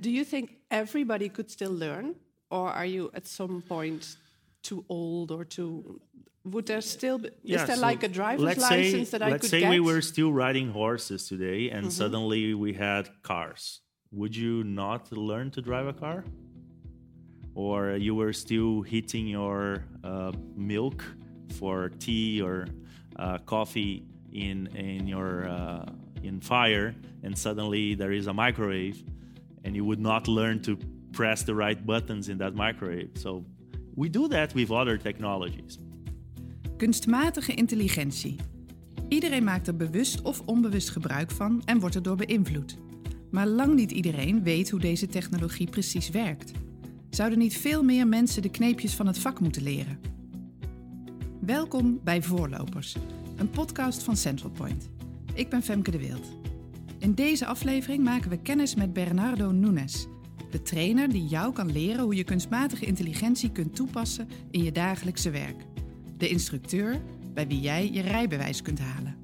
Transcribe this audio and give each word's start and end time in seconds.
Do 0.00 0.10
you 0.10 0.24
think 0.24 0.56
everybody 0.70 1.28
could 1.28 1.50
still 1.50 1.72
learn, 1.72 2.14
or 2.50 2.68
are 2.70 2.86
you 2.86 3.10
at 3.14 3.26
some 3.26 3.62
point 3.62 4.16
too 4.62 4.84
old 4.88 5.30
or 5.30 5.44
too? 5.44 6.00
Would 6.44 6.66
there 6.66 6.80
still 6.82 7.18
be, 7.18 7.30
Yeah, 7.42 7.60
is 7.62 7.66
there 7.68 7.76
so 7.76 7.82
like 7.82 8.02
a 8.02 8.08
driver's 8.08 8.58
license 8.58 9.08
say, 9.10 9.18
that 9.18 9.22
I 9.22 9.30
could 9.38 9.40
get? 9.40 9.52
let's 9.52 9.64
say 9.64 9.68
we 9.70 9.80
were 9.80 10.02
still 10.02 10.32
riding 10.32 10.70
horses 10.70 11.26
today 11.28 11.70
and 11.70 11.84
Mm-hmm. 11.86 11.90
suddenly 12.02 12.52
we 12.54 12.74
had 12.74 13.08
cars 13.22 13.80
would 14.12 14.36
you 14.36 14.62
not 14.62 15.10
learn 15.10 15.50
to 15.52 15.62
drive 15.62 15.86
a 15.86 15.92
car 15.94 16.22
or 17.54 17.92
you 17.96 18.14
were 18.14 18.32
still 18.32 18.82
heating 18.82 19.26
your 19.26 19.84
uh, 20.02 20.32
milk 20.56 21.02
for 21.58 21.88
tea 21.98 22.42
or 22.42 22.66
uh, 23.16 23.38
coffee 23.46 24.04
in 24.32 24.66
in 24.76 25.06
your 25.06 25.48
uh, 25.48 25.84
in 26.22 26.40
fire 26.40 26.94
and 27.22 27.36
suddenly 27.38 27.94
there 27.94 28.12
is 28.12 28.26
a 28.26 28.32
microwave 28.34 29.02
and 29.64 29.74
you 29.74 29.84
would 29.84 30.00
not 30.00 30.26
learn 30.26 30.60
to 30.60 30.76
press 31.10 31.44
the 31.44 31.54
right 31.54 31.84
buttons 31.84 32.28
in 32.28 32.38
that 32.38 32.54
microwave 32.54 33.10
so 33.14 33.44
we 33.94 34.10
do 34.10 34.28
that 34.28 34.52
with 34.52 34.70
other 34.70 34.98
technologies 34.98 35.78
Kunstmatige 36.76 37.54
intelligentie. 37.54 38.36
Iedereen 39.08 39.44
maakt 39.44 39.66
er 39.66 39.76
bewust 39.76 40.22
of 40.22 40.40
onbewust 40.40 40.90
gebruik 40.90 41.30
van 41.30 41.62
en 41.64 41.80
wordt 41.80 41.94
erdoor 41.94 42.16
beïnvloed. 42.16 42.78
Maar 43.30 43.46
lang 43.46 43.74
niet 43.74 43.90
iedereen 43.90 44.42
weet 44.42 44.70
hoe 44.70 44.80
deze 44.80 45.06
technologie 45.06 45.70
precies 45.70 46.10
werkt. 46.10 46.52
Zouden 47.10 47.38
niet 47.38 47.56
veel 47.56 47.82
meer 47.82 48.08
mensen 48.08 48.42
de 48.42 48.50
kneepjes 48.50 48.94
van 48.94 49.06
het 49.06 49.18
vak 49.18 49.40
moeten 49.40 49.62
leren? 49.62 49.98
Welkom 51.40 52.00
bij 52.04 52.22
Voorlopers, 52.22 52.96
een 53.36 53.50
podcast 53.50 54.02
van 54.02 54.16
Central 54.16 54.50
Point. 54.50 54.88
Ik 55.34 55.48
ben 55.48 55.62
Femke 55.62 55.90
de 55.90 55.98
Wild. 55.98 56.43
In 57.04 57.14
deze 57.14 57.46
aflevering 57.46 58.04
maken 58.04 58.30
we 58.30 58.42
kennis 58.42 58.74
met 58.74 58.92
Bernardo 58.92 59.50
Nunes, 59.50 60.06
de 60.50 60.62
trainer 60.62 61.08
die 61.08 61.26
jou 61.26 61.52
kan 61.52 61.72
leren 61.72 62.04
hoe 62.04 62.14
je 62.14 62.24
kunstmatige 62.24 62.86
intelligentie 62.86 63.52
kunt 63.52 63.76
toepassen 63.76 64.28
in 64.50 64.62
je 64.62 64.72
dagelijkse 64.72 65.30
werk. 65.30 65.62
De 66.16 66.28
instructeur 66.28 67.00
bij 67.34 67.46
wie 67.46 67.60
jij 67.60 67.90
je 67.92 68.00
rijbewijs 68.00 68.62
kunt 68.62 68.78
halen. 68.78 69.16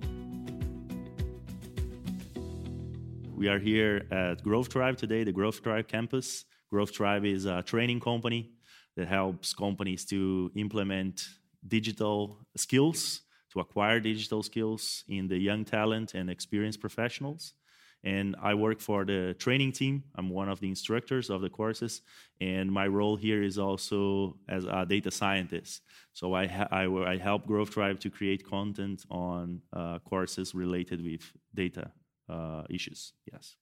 We 3.37 3.51
are 3.51 3.71
here 3.71 4.07
at 4.31 4.41
Growth 4.41 4.71
Tribe 4.71 4.95
today, 4.95 5.25
the 5.25 5.33
Growth 5.33 5.63
Tribe 5.63 5.85
campus. 5.85 6.47
Growth 6.69 6.93
Tribe 6.93 7.29
is 7.29 7.47
a 7.47 7.63
training 7.63 8.01
company 8.01 8.51
that 8.95 9.09
helps 9.09 9.55
companies 9.55 10.05
to 10.05 10.51
implement 10.53 11.41
digital 11.61 12.37
skills, 12.55 13.27
to 13.49 13.61
acquire 13.61 14.01
digital 14.01 14.43
skills 14.43 15.05
in 15.07 15.29
the 15.29 15.41
young 15.41 15.65
talent 15.65 16.15
and 16.15 16.29
experienced 16.29 16.81
professionals. 16.81 17.59
And 18.03 18.35
I 18.41 18.55
work 18.55 18.81
for 18.81 19.05
the 19.05 19.35
training 19.39 19.73
team. 19.73 20.05
I'm 20.17 20.31
one 20.31 20.49
of 20.49 20.59
the 20.61 20.69
instructors 20.69 21.29
of 21.29 21.43
the 21.43 21.51
courses, 21.51 22.01
and 22.41 22.73
my 22.73 22.87
role 22.87 23.17
here 23.17 23.43
is 23.43 23.59
also 23.59 24.37
as 24.49 24.65
a 24.65 24.87
data 24.87 25.11
scientist. 25.11 25.83
So 26.15 26.33
I, 26.35 26.47
ha- 26.47 26.69
I, 26.71 26.87
I 26.87 27.17
help 27.19 27.47
Growth 27.47 27.71
Tribe 27.71 28.01
to 28.01 28.11
create 28.11 28.43
content 28.49 29.05
on 29.11 29.61
uh, 29.73 29.99
courses 29.99 30.55
related 30.55 31.05
with 31.05 31.31
data 31.55 31.91
uh, 32.29 32.63
issues. 32.71 33.13
Yes. 33.33 33.57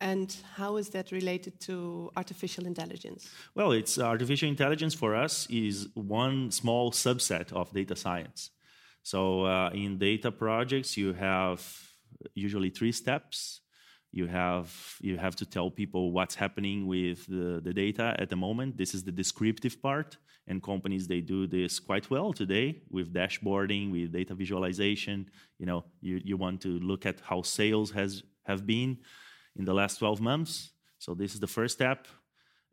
and 0.00 0.36
how 0.56 0.76
is 0.78 0.88
that 0.90 1.12
related 1.12 1.60
to 1.60 2.10
artificial 2.16 2.66
intelligence? 2.66 3.30
Well, 3.54 3.72
it's 3.72 3.98
artificial 3.98 4.48
intelligence 4.48 4.94
for 4.94 5.14
us 5.14 5.46
is 5.48 5.88
one 5.94 6.50
small 6.50 6.90
subset 6.90 7.52
of 7.52 7.72
data 7.72 7.94
science. 7.96 8.50
So 9.04 9.44
uh, 9.44 9.70
in 9.72 9.98
data 9.98 10.30
projects, 10.32 10.96
you 10.96 11.12
have 11.14 11.60
usually 12.34 12.70
three 12.70 12.92
steps. 12.92 13.60
You 14.10 14.26
have 14.26 14.70
you 15.00 15.16
have 15.16 15.36
to 15.36 15.46
tell 15.46 15.70
people 15.70 16.12
what's 16.12 16.34
happening 16.34 16.86
with 16.86 17.26
the, 17.26 17.60
the 17.62 17.72
data 17.72 18.14
at 18.18 18.28
the 18.28 18.36
moment. 18.36 18.76
This 18.76 18.94
is 18.94 19.02
the 19.04 19.12
descriptive 19.12 19.80
part, 19.80 20.18
and 20.46 20.62
companies 20.62 21.06
they 21.06 21.22
do 21.22 21.46
this 21.46 21.80
quite 21.80 22.10
well 22.10 22.32
today 22.32 22.82
with 22.90 23.12
dashboarding, 23.14 23.90
with 23.90 24.12
data 24.12 24.34
visualization. 24.34 25.30
You 25.58 25.66
know, 25.66 25.84
you, 26.02 26.20
you 26.22 26.36
want 26.36 26.60
to 26.62 26.78
look 26.80 27.06
at 27.06 27.20
how 27.20 27.40
sales 27.42 27.90
has 27.92 28.22
have 28.44 28.66
been 28.66 28.98
in 29.56 29.64
the 29.64 29.74
last 29.74 29.98
12 29.98 30.20
months. 30.20 30.72
So 30.98 31.14
this 31.14 31.34
is 31.34 31.40
the 31.40 31.46
first 31.46 31.74
step. 31.74 32.06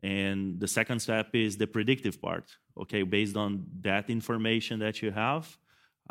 And 0.02 0.58
the 0.58 0.68
second 0.68 1.00
step 1.00 1.34
is 1.34 1.56
the 1.56 1.66
predictive 1.66 2.20
part. 2.20 2.44
Okay, 2.80 3.02
based 3.02 3.36
on 3.36 3.66
that 3.82 4.08
information 4.08 4.78
that 4.80 5.02
you 5.02 5.10
have, 5.10 5.58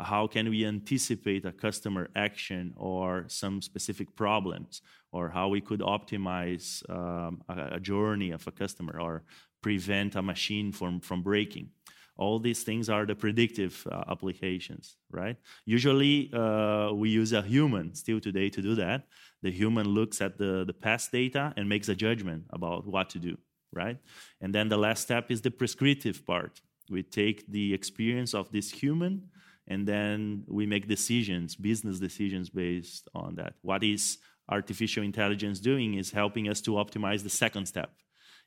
how 0.04 0.26
can 0.26 0.48
we 0.48 0.64
anticipate 0.64 1.44
a 1.44 1.52
customer 1.52 2.08
action 2.14 2.74
or 2.76 3.24
some 3.28 3.62
specific 3.62 4.14
problems, 4.16 4.82
or 5.12 5.28
how 5.28 5.48
we 5.48 5.60
could 5.60 5.80
optimize 5.80 6.88
um, 6.90 7.42
a, 7.48 7.76
a 7.76 7.80
journey 7.80 8.30
of 8.30 8.46
a 8.46 8.52
customer 8.52 9.00
or 9.00 9.22
prevent 9.62 10.16
a 10.16 10.22
machine 10.22 10.72
from, 10.72 11.00
from 11.00 11.22
breaking? 11.22 11.70
all 12.16 12.38
these 12.38 12.62
things 12.62 12.90
are 12.90 13.06
the 13.06 13.14
predictive 13.14 13.86
uh, 13.90 14.04
applications 14.10 14.96
right? 15.10 15.36
Usually 15.64 16.30
uh, 16.34 16.92
we 16.92 17.08
use 17.08 17.32
a 17.32 17.40
human 17.40 17.94
still 17.94 18.20
today 18.20 18.50
to 18.50 18.60
do 18.60 18.74
that. 18.74 19.06
The 19.42 19.50
human 19.50 19.88
looks 19.88 20.20
at 20.20 20.36
the, 20.36 20.64
the 20.66 20.74
past 20.74 21.10
data 21.10 21.54
and 21.56 21.66
makes 21.66 21.88
a 21.88 21.94
judgment 21.94 22.44
about 22.50 22.86
what 22.86 23.08
to 23.10 23.18
do 23.18 23.38
right? 23.72 23.96
And 24.40 24.54
then 24.54 24.68
the 24.68 24.76
last 24.76 25.02
step 25.02 25.30
is 25.30 25.40
the 25.40 25.50
prescriptive 25.50 26.26
part. 26.26 26.60
We 26.90 27.02
take 27.02 27.46
the 27.46 27.72
experience 27.72 28.34
of 28.34 28.50
this 28.50 28.70
human 28.70 29.28
and 29.70 29.88
then 29.88 30.44
we 30.46 30.66
make 30.66 30.86
decisions 30.86 31.56
business 31.56 31.98
decisions 31.98 32.50
based 32.50 33.08
on 33.14 33.34
that 33.36 33.54
what 33.62 33.82
is 33.82 34.18
artificial 34.50 35.02
intelligence 35.02 35.58
doing 35.60 35.94
is 35.94 36.10
helping 36.10 36.48
us 36.48 36.60
to 36.60 36.72
optimize 36.72 37.22
the 37.22 37.30
second 37.30 37.64
step 37.66 37.90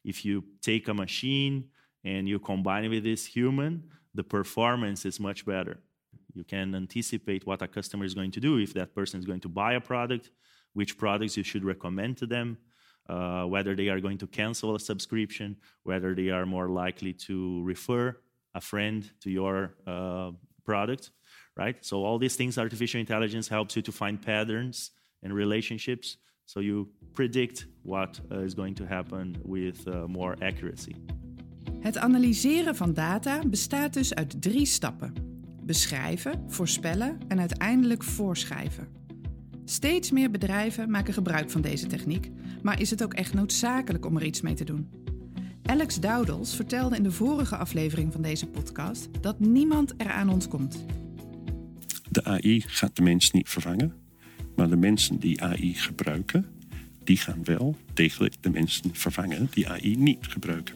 if 0.04 0.26
you 0.26 0.44
take 0.62 0.88
a 0.88 0.94
machine 0.94 1.70
and 2.04 2.28
you 2.28 2.40
combine 2.40 2.86
it 2.86 2.90
with 2.90 3.04
this 3.04 3.26
human, 3.26 3.84
the 4.14 4.24
performance 4.24 5.06
is 5.06 5.20
much 5.20 5.46
better. 5.46 5.80
You 6.34 6.44
can 6.44 6.76
anticipate 6.76 7.46
what 7.46 7.62
a 7.62 7.68
customer 7.68 8.06
is 8.06 8.14
going 8.14 8.32
to 8.32 8.40
do 8.40 8.58
if 8.58 8.74
that 8.74 8.94
person 8.94 9.20
is 9.20 9.26
going 9.26 9.40
to 9.42 9.50
buy 9.50 9.74
a 9.74 9.82
product, 9.82 10.32
which 10.74 10.98
products 10.98 11.38
you 11.38 11.44
should 11.44 11.64
recommend 11.64 12.18
to 12.18 12.26
them, 12.26 12.58
uh, 13.08 13.44
whether 13.44 13.76
they 13.76 13.90
are 13.90 14.00
going 14.00 14.18
to 14.18 14.28
cancel 14.28 14.76
a 14.76 14.80
subscription, 14.80 15.56
whether 15.84 16.14
they 16.16 16.30
are 16.30 16.46
more 16.46 16.70
likely 16.70 17.14
to 17.14 17.64
refer 17.64 18.18
a 18.56 18.62
friend 18.62 19.10
to 19.22 19.30
your 19.30 19.76
uh, 19.88 20.32
product, 20.64 21.12
right? 21.56 21.86
So 21.86 22.06
all 22.06 22.20
these 22.20 22.36
things, 22.36 22.58
artificial 22.58 23.00
intelligence 23.00 23.50
helps 23.50 23.74
you 23.74 23.86
to 23.86 23.92
find 23.92 24.20
patterns 24.20 24.92
and 25.22 25.34
relationships, 25.34 26.18
so 26.46 26.62
you 26.62 26.88
predict 27.14 27.68
what 27.82 28.22
uh, 28.32 28.44
is 28.44 28.54
going 28.54 28.76
to 28.76 28.86
happen 28.86 29.36
with 29.44 29.88
uh, 29.88 30.06
more 30.06 30.36
accuracy. 30.40 30.96
Het 31.80 31.98
analyseren 31.98 32.76
van 32.76 32.94
data 32.94 33.42
bestaat 33.48 33.94
dus 33.94 34.14
uit 34.14 34.42
drie 34.42 34.66
stappen: 34.66 35.14
beschrijven, 35.64 36.44
voorspellen 36.48 37.20
en 37.28 37.40
uiteindelijk 37.40 38.04
voorschrijven. 38.04 38.88
Steeds 39.66 40.12
meer 40.12 40.32
bedrijven 40.32 40.90
maken 40.90 41.14
gebruik 41.14 41.50
van 41.52 41.62
deze 41.62 41.88
techniek, 41.88 42.32
maar 42.62 42.82
is 42.82 42.90
het 42.90 43.04
ook 43.04 43.14
echt 43.14 43.34
noodzakelijk 43.34 44.06
om 44.06 44.16
er 44.16 44.24
iets 44.24 44.42
mee 44.42 44.54
te 44.54 44.64
doen? 44.64 45.03
Alex 45.66 46.00
Dowdles 46.00 46.56
vertelde 46.56 46.96
in 46.96 47.04
de 47.04 47.12
vorige 47.12 47.58
aflevering 47.58 48.12
van 48.12 48.22
deze 48.22 48.48
podcast 48.48 49.10
dat 49.22 49.40
niemand 49.40 49.94
eraan 49.98 50.30
ontkomt. 50.30 50.86
De 52.10 52.24
AI 52.24 52.62
gaat 52.62 52.96
de 52.96 53.02
mens 53.02 53.32
niet 53.32 53.50
vervangen, 53.50 53.94
maar 54.56 54.70
de 54.70 54.76
mensen 54.76 55.20
die 55.20 55.42
AI 55.42 55.74
gebruiken, 55.74 56.46
die 57.04 57.18
gaan 57.18 57.44
wel 57.44 57.76
degelijk 57.94 58.42
de 58.42 58.50
mensen 58.50 58.96
vervangen 58.96 59.48
die 59.52 59.70
AI 59.70 59.98
niet 59.98 60.28
gebruiken. 60.28 60.76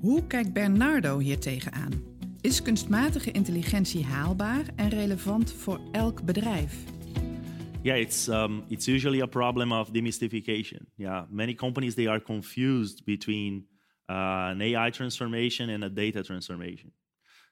Hoe 0.00 0.26
kijkt 0.26 0.52
Bernardo 0.52 1.18
hier 1.18 1.38
tegenaan? 1.38 1.92
Is 2.40 2.62
kunstmatige 2.62 3.30
intelligentie 3.30 4.04
haalbaar 4.04 4.64
en 4.76 4.88
relevant 4.88 5.52
voor 5.52 5.80
elk 5.92 6.24
bedrijf? 6.24 6.76
Yeah, 7.82 8.00
it's 8.00 8.28
um, 8.28 8.62
it's 8.68 8.86
usually 8.86 9.20
a 9.20 9.26
problem 9.26 9.72
of 9.72 9.90
demystification. 9.90 10.86
Yeah, 10.96 11.24
many 11.30 11.54
companies 11.54 11.94
they 11.94 12.08
are 12.08 12.22
confused 12.22 13.04
between 13.04 13.66
an 14.08 14.60
AI 14.60 14.90
transformation 14.90 15.70
and 15.70 15.84
a 15.84 15.88
data 15.88 16.22
transformation. 16.22 16.92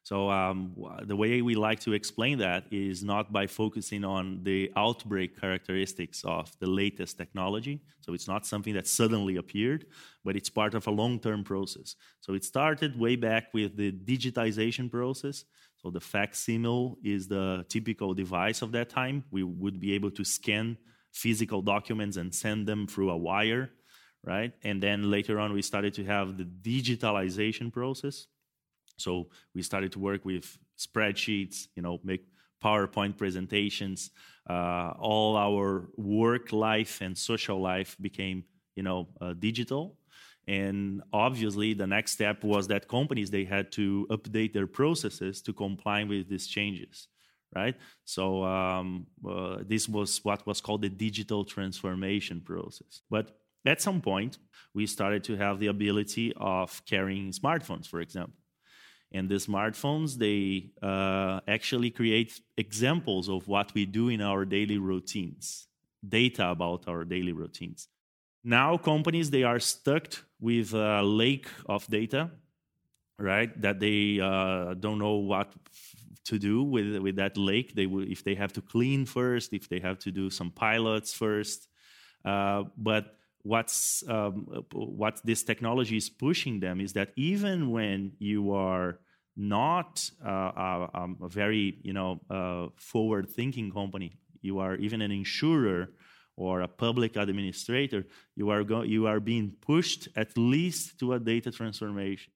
So 0.05 0.31
um, 0.31 0.75
the 1.05 1.15
way 1.15 1.43
we 1.43 1.55
like 1.55 1.79
to 1.81 1.93
explain 1.93 2.39
that 2.39 2.65
is 2.73 3.05
not 3.05 3.33
by 3.33 3.47
focusing 3.47 4.05
on 4.05 4.43
the 4.43 4.73
outbreak 4.75 5.41
characteristics 5.41 6.25
of 6.25 6.51
the 6.59 6.67
latest 6.67 7.17
technology. 7.17 7.81
So 8.01 8.13
it's 8.13 8.27
not 8.27 8.45
something 8.45 8.75
that 8.75 8.89
suddenly 8.89 9.37
appeared, 9.37 9.87
but 10.25 10.35
it's 10.35 10.51
part 10.51 10.75
of 10.75 10.89
a 10.89 10.91
long-term 10.91 11.45
process. 11.45 11.95
So 12.21 12.35
it 12.35 12.45
started 12.45 12.99
way 12.99 13.15
back 13.15 13.55
with 13.55 13.77
the 13.77 13.93
digitization 13.93 14.91
process. 14.91 15.45
So 15.77 15.91
the 15.91 16.01
facsimile 16.01 16.97
is 17.05 17.29
the 17.29 17.65
typical 17.69 18.13
device 18.13 18.61
of 18.61 18.73
that 18.73 18.89
time. 18.89 19.23
We 19.31 19.45
would 19.45 19.79
be 19.79 19.93
able 19.93 20.11
to 20.13 20.25
scan 20.25 20.79
physical 21.13 21.63
documents 21.63 22.17
and 22.17 22.35
send 22.35 22.67
them 22.67 22.89
through 22.89 23.11
a 23.11 23.17
wire, 23.17 23.71
right? 24.25 24.53
And 24.63 24.83
then 24.83 25.11
later 25.11 25.39
on, 25.39 25.53
we 25.53 25.63
started 25.63 25.95
to 25.95 26.05
have 26.05 26.37
the 26.37 26.45
digitalization 26.45 27.73
process. 27.73 28.27
So 28.97 29.29
we 29.55 29.63
started 29.63 29.93
to 29.93 29.99
work 29.99 30.25
with 30.25 30.59
spreadsheets, 30.79 31.67
you 31.75 31.83
know, 31.83 32.01
make 32.05 32.27
PowerPoint 32.63 33.17
presentations. 33.17 34.11
Uh, 34.49 34.93
all 34.99 35.37
our 35.37 35.89
work 35.97 36.53
life 36.53 37.01
and 37.01 37.17
social 37.17 37.61
life 37.61 37.97
became 38.01 38.45
you 38.77 38.83
know, 38.83 39.09
uh, 39.21 39.35
digital. 39.39 39.97
And 40.49 41.03
obviously, 41.13 41.75
the 41.75 41.87
next 41.87 42.13
step 42.13 42.43
was 42.43 42.67
that 42.69 42.89
companies 42.89 43.31
they 43.31 43.45
had 43.45 43.71
to 43.73 44.07
update 44.11 44.53
their 44.53 44.67
processes 44.67 45.41
to 45.43 45.53
comply 45.53 46.03
with 46.03 46.29
these 46.29 46.49
changes, 46.49 47.07
right? 47.55 47.77
So 48.05 48.43
um, 48.43 49.07
uh, 49.29 49.59
this 49.65 49.89
was 49.89 50.19
what 50.25 50.45
was 50.47 50.61
called 50.61 50.83
the 50.83 50.89
digital 50.89 51.45
transformation 51.45 52.41
process. 52.41 53.03
But 53.09 53.39
at 53.65 53.81
some 53.81 54.01
point, 54.01 54.39
we 54.75 54.87
started 54.87 55.25
to 55.25 55.37
have 55.37 55.59
the 55.59 55.69
ability 55.69 56.33
of 56.37 56.83
carrying 56.87 57.31
smartphones, 57.31 57.87
for 57.87 58.01
example. 58.01 58.39
And 59.13 59.29
the 59.29 59.35
smartphones, 59.35 60.17
they 60.17 60.71
uh, 60.83 61.41
actually 61.47 61.91
create 61.91 62.41
examples 62.57 63.29
of 63.29 63.47
what 63.47 63.75
we 63.75 63.85
do 63.85 64.09
in 64.09 64.23
our 64.23 64.45
daily 64.47 64.79
routines, 64.79 65.69
data 66.07 66.49
about 66.49 66.89
our 66.89 67.05
daily 67.05 67.33
routines. 67.33 67.89
Now, 68.43 68.77
companies 68.79 69.31
they 69.31 69.43
are 69.45 69.61
stuck 69.61 70.15
with 70.41 70.73
a 70.73 71.03
lake 71.03 71.47
of 71.67 71.87
data, 71.89 72.31
right? 73.19 73.61
That 73.61 73.79
they 73.79 74.19
uh, 74.19 74.75
don't 74.75 74.99
know 74.99 75.17
what 75.17 75.53
to 76.25 76.39
do 76.39 76.63
with 76.63 76.97
with 76.99 77.17
that 77.17 77.37
lake. 77.37 77.75
They 77.75 77.85
if 77.85 78.25
they 78.25 78.35
have 78.35 78.53
to 78.55 78.63
clean 78.63 79.05
first, 79.07 79.53
if 79.53 79.69
they 79.69 79.81
have 79.81 79.99
to 80.01 80.11
do 80.11 80.31
some 80.31 80.51
pilots 80.51 81.13
first. 81.13 81.69
Uh, 82.25 82.65
but 82.77 83.17
what's 83.43 84.05
um, 84.09 84.65
what 84.73 85.21
this 85.25 85.43
technology 85.43 85.97
is 85.97 86.09
pushing 86.09 86.61
them 86.61 86.81
is 86.81 86.93
that 86.93 87.11
even 87.17 87.71
when 87.71 88.13
you 88.19 88.53
are 88.53 88.99
not 89.37 90.09
uh, 90.25 90.29
a, 90.29 90.91
um, 90.95 91.17
a, 91.23 91.29
very 91.29 91.79
you 91.83 91.93
know 91.93 92.21
uh, 92.31 92.69
forward 92.77 93.29
thinking 93.29 93.71
company 93.71 94.13
you 94.43 94.59
are 94.59 94.77
even 94.77 95.03
an 95.03 95.11
insurer 95.11 95.89
or 96.37 96.61
a 96.61 96.69
public 96.69 97.17
administrator 97.17 98.05
you 98.37 98.51
are 98.51 98.63
go- 98.63 98.83
you 98.83 99.07
are 99.07 99.21
being 99.21 99.53
pushed 99.61 100.09
at 100.17 100.37
least 100.37 100.99
to 100.99 101.15
a 101.15 101.19
data 101.19 101.51
transformation. 101.51 102.33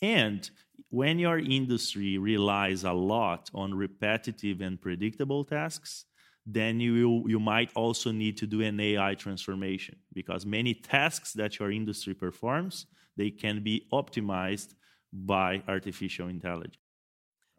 And 0.00 0.48
when 0.90 1.18
your 1.18 1.38
industry 1.38 2.18
relies 2.18 2.84
a 2.84 2.92
lot 2.92 3.50
on 3.52 3.74
repetitive 3.74 4.60
and 4.60 4.80
predictable 4.80 5.44
tasks 5.44 6.04
then 6.50 6.80
you, 6.80 7.24
you 7.28 7.38
might 7.38 7.70
also 7.74 8.10
need 8.10 8.38
to 8.38 8.46
do 8.46 8.62
an 8.62 8.80
AI 8.80 9.14
transformation 9.14 9.96
because 10.14 10.46
many 10.46 10.72
tasks 10.72 11.34
that 11.34 11.58
your 11.58 11.70
industry 11.70 12.14
performs, 12.14 12.86
they 13.18 13.30
can 13.30 13.62
be 13.62 13.86
optimized 13.92 14.74
by 15.12 15.62
artificial 15.68 16.28
intelligence. 16.28 16.78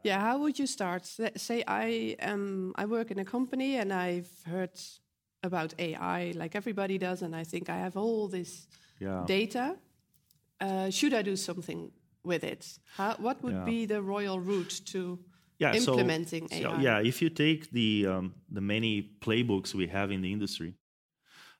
Yeah, 0.04 0.20
how 0.20 0.40
would 0.40 0.58
you 0.58 0.66
start? 0.66 1.06
Say 1.06 1.64
I 1.68 2.16
am 2.20 2.74
I 2.78 2.86
work 2.86 3.12
in 3.12 3.20
a 3.20 3.26
company 3.26 3.76
and 3.76 3.92
I've 3.92 4.32
heard 4.46 4.72
about 5.44 5.74
AI 5.78 6.32
like 6.36 6.56
everybody 6.56 6.98
does, 6.98 7.22
and 7.22 7.36
I 7.36 7.44
think 7.44 7.70
I 7.70 7.78
have 7.78 7.98
all 7.98 8.28
this 8.28 8.68
yeah. 9.00 9.24
data. 9.28 9.76
Uh, 10.62 10.90
should 10.90 11.14
I 11.14 11.22
do 11.22 11.36
something 11.36 11.92
with 12.24 12.44
it? 12.44 12.80
How, 12.96 13.16
what 13.20 13.44
would 13.44 13.54
yeah. 13.54 13.66
be 13.66 13.86
the 13.86 14.02
royal 14.02 14.40
route 14.40 14.82
to 14.86 15.20
yeah, 15.60 15.74
implementing 15.74 16.48
so, 16.48 16.56
AI. 16.56 16.62
So, 16.62 16.78
yeah, 16.80 17.00
if 17.00 17.22
you 17.22 17.30
take 17.30 17.70
the 17.72 18.08
um, 18.08 18.34
the 18.50 18.62
many 18.62 19.12
playbooks 19.20 19.76
we 19.76 19.88
have 19.88 20.10
in 20.10 20.22
the 20.22 20.32
industry, 20.32 20.74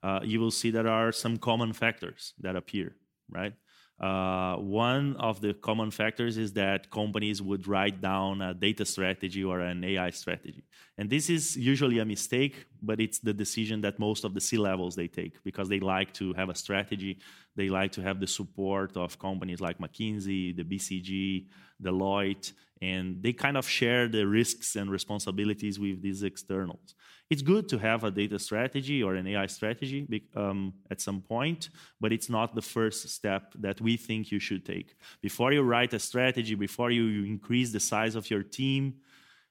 uh, 0.02 0.22
you 0.24 0.40
will 0.40 0.52
see 0.52 0.72
there 0.72 0.88
are 0.88 1.12
some 1.12 1.38
common 1.38 1.74
factors 1.74 2.34
that 2.40 2.56
appear, 2.56 2.96
right? 3.30 3.54
Uh, 4.00 4.56
one 4.56 5.18
of 5.18 5.42
the 5.42 5.54
common 5.54 5.92
factors 5.92 6.38
is 6.38 6.54
that 6.54 6.90
companies 6.90 7.42
would 7.42 7.68
write 7.68 8.00
down 8.00 8.42
a 8.42 8.54
data 8.54 8.86
strategy 8.86 9.44
or 9.44 9.60
an 9.60 9.84
AI 9.84 10.10
strategy, 10.12 10.64
and 10.98 11.10
this 11.10 11.30
is 11.30 11.58
usually 11.58 12.00
a 12.00 12.06
mistake, 12.06 12.66
but 12.82 13.02
it's 13.02 13.20
the 13.20 13.34
decision 13.34 13.82
that 13.82 14.00
most 14.00 14.24
of 14.24 14.34
the 14.34 14.40
C 14.40 14.58
levels 14.58 14.96
they 14.96 15.10
take 15.10 15.44
because 15.44 15.68
they 15.68 15.82
like 15.82 16.14
to 16.14 16.32
have 16.36 16.48
a 16.48 16.56
strategy, 16.56 17.20
they 17.58 17.68
like 17.68 17.92
to 17.92 18.02
have 18.02 18.22
the 18.22 18.28
support 18.28 18.96
of 18.96 19.20
companies 19.20 19.60
like 19.60 19.80
McKinsey, 19.80 20.56
the 20.56 20.64
BCG, 20.64 21.48
Deloitte, 21.84 22.54
and 22.82 23.22
they 23.22 23.34
kind 23.34 23.58
of 23.58 23.68
share 23.68 24.08
the 24.08 24.26
risks 24.26 24.76
and 24.76 24.90
responsibilities 24.90 25.80
with 25.80 26.02
these 26.02 26.24
externals. 26.24 26.96
It's 27.30 27.42
good 27.42 27.68
to 27.70 27.78
have 27.78 28.04
a 28.04 28.12
data 28.12 28.40
strategy 28.40 29.04
or 29.04 29.16
an 29.16 29.28
AI 29.28 29.46
strategy 29.48 30.24
um, 30.36 30.74
at 30.90 31.02
some 31.02 31.22
point, 31.22 31.70
but 32.00 32.14
it's 32.14 32.30
not 32.30 32.56
the 32.56 32.62
first 32.62 33.10
step 33.10 33.54
that 33.60 33.82
we 33.82 33.98
think 33.98 34.32
you 34.32 34.40
should 34.40 34.66
take. 34.66 34.96
Before 35.22 35.52
you 35.52 35.62
write 35.62 35.94
a 35.94 36.00
strategy, 36.00 36.56
before 36.56 36.90
you 36.90 37.26
increase 37.26 37.72
the 37.72 37.80
size 37.80 38.16
of 38.16 38.30
your 38.30 38.44
team, 38.44 38.96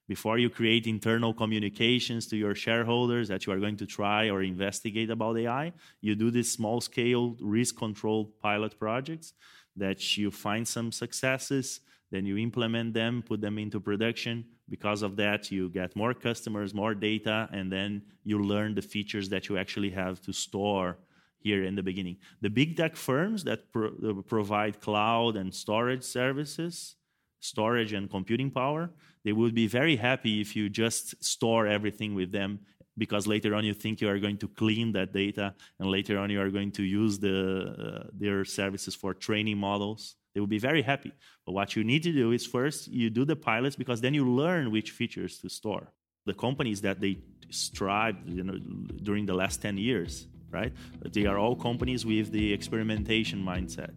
before 0.09 0.39
you 0.39 0.49
create 0.49 0.87
internal 0.87 1.35
communications 1.35 2.27
to 2.29 2.37
your 2.37 2.55
shareholders 2.55 3.29
that 3.29 3.45
you 3.45 3.53
are 3.53 3.61
going 3.61 3.77
to 3.77 3.87
try 3.87 4.31
or 4.31 4.43
investigate 4.43 5.11
about 5.11 5.39
AI, 5.39 5.73
you 6.01 6.15
do 6.15 6.31
these 6.31 6.51
small 6.51 6.81
scale 6.81 7.37
risk 7.41 7.77
controlled 7.77 8.33
pilot 8.41 8.79
projects 8.79 9.35
that 9.77 10.17
you 10.17 10.31
find 10.31 10.67
some 10.67 10.91
successes 10.91 11.81
then 12.11 12.25
you 12.25 12.39
implement 12.39 12.95
them, 12.95 13.23
put 13.23 13.41
them 13.41 13.59
into 13.59 13.81
production. 13.81 14.45
Because 14.69 15.03
of 15.03 15.17
that, 15.17 15.51
you 15.51 15.69
get 15.69 15.97
more 15.97 16.15
customers, 16.15 16.75
more 16.75 16.95
data, 16.95 17.49
and 17.53 17.71
then 17.71 18.03
you 18.25 18.43
learn 18.43 18.75
the 18.75 18.83
features 18.83 19.29
that 19.31 19.49
you 19.49 19.59
actually 19.59 19.91
have 19.91 20.21
to 20.23 20.33
store 20.33 20.99
here 21.39 21.65
in 21.65 21.75
the 21.75 21.83
beginning. 21.83 22.17
The 22.41 22.51
big 22.51 22.77
tech 22.77 22.97
firms 22.97 23.45
that 23.45 23.73
pro- 23.73 23.93
uh, 24.05 24.23
provide 24.23 24.81
cloud 24.81 25.37
and 25.37 25.55
storage 25.55 26.03
services, 26.03 26.97
storage 27.41 27.93
and 27.93 28.11
computing 28.11 28.51
power, 28.51 28.91
they 29.25 29.33
would 29.33 29.55
be 29.55 29.67
very 29.67 29.97
happy 29.97 30.41
if 30.41 30.57
you 30.57 30.69
just 30.69 31.23
store 31.23 31.67
everything 31.67 32.15
with 32.15 32.33
them 32.33 32.61
because 32.97 33.27
later 33.29 33.55
on 33.55 33.65
you 33.65 33.73
think 33.73 34.01
you 34.01 34.09
are 34.09 34.19
going 34.19 34.37
to 34.39 34.49
clean 34.49 34.93
that 34.93 35.13
data 35.13 35.55
and 35.79 35.89
later 35.89 36.19
on 36.19 36.31
you 36.31 36.41
are 36.41 36.51
going 36.51 36.73
to 36.73 36.83
use 36.83 37.19
the, 37.19 38.03
uh, 38.05 38.09
their 38.13 38.45
services 38.45 38.95
for 38.95 39.15
training 39.15 39.57
models 39.57 40.17
they 40.39 40.41
will 40.41 40.61
be 40.61 40.67
very 40.71 40.83
happy. 40.83 41.13
But 41.45 41.55
what 41.55 41.75
you 41.75 41.83
need 41.83 42.03
to 42.05 42.13
do 42.13 42.31
is 42.31 42.47
first 42.47 42.87
you 42.87 43.11
do 43.11 43.25
the 43.25 43.35
pilots 43.37 43.77
because 43.77 44.01
then 44.01 44.15
you 44.15 44.25
learn 44.25 44.71
which 44.71 44.93
features 44.93 45.41
to 45.41 45.49
store. 45.49 45.93
The 46.27 46.35
companies 46.35 46.81
that 46.81 47.01
they 47.01 47.19
strived 47.49 48.19
you 48.29 48.45
know, 48.45 48.59
during 49.03 49.27
the 49.27 49.35
last 49.35 49.61
10 49.61 49.79
years, 49.79 50.29
right? 50.53 50.73
They 51.13 51.27
are 51.27 51.39
all 51.39 51.57
companies 51.57 52.05
with 52.05 52.31
the 52.31 52.53
experimentation 52.53 53.43
mindset. 53.45 53.91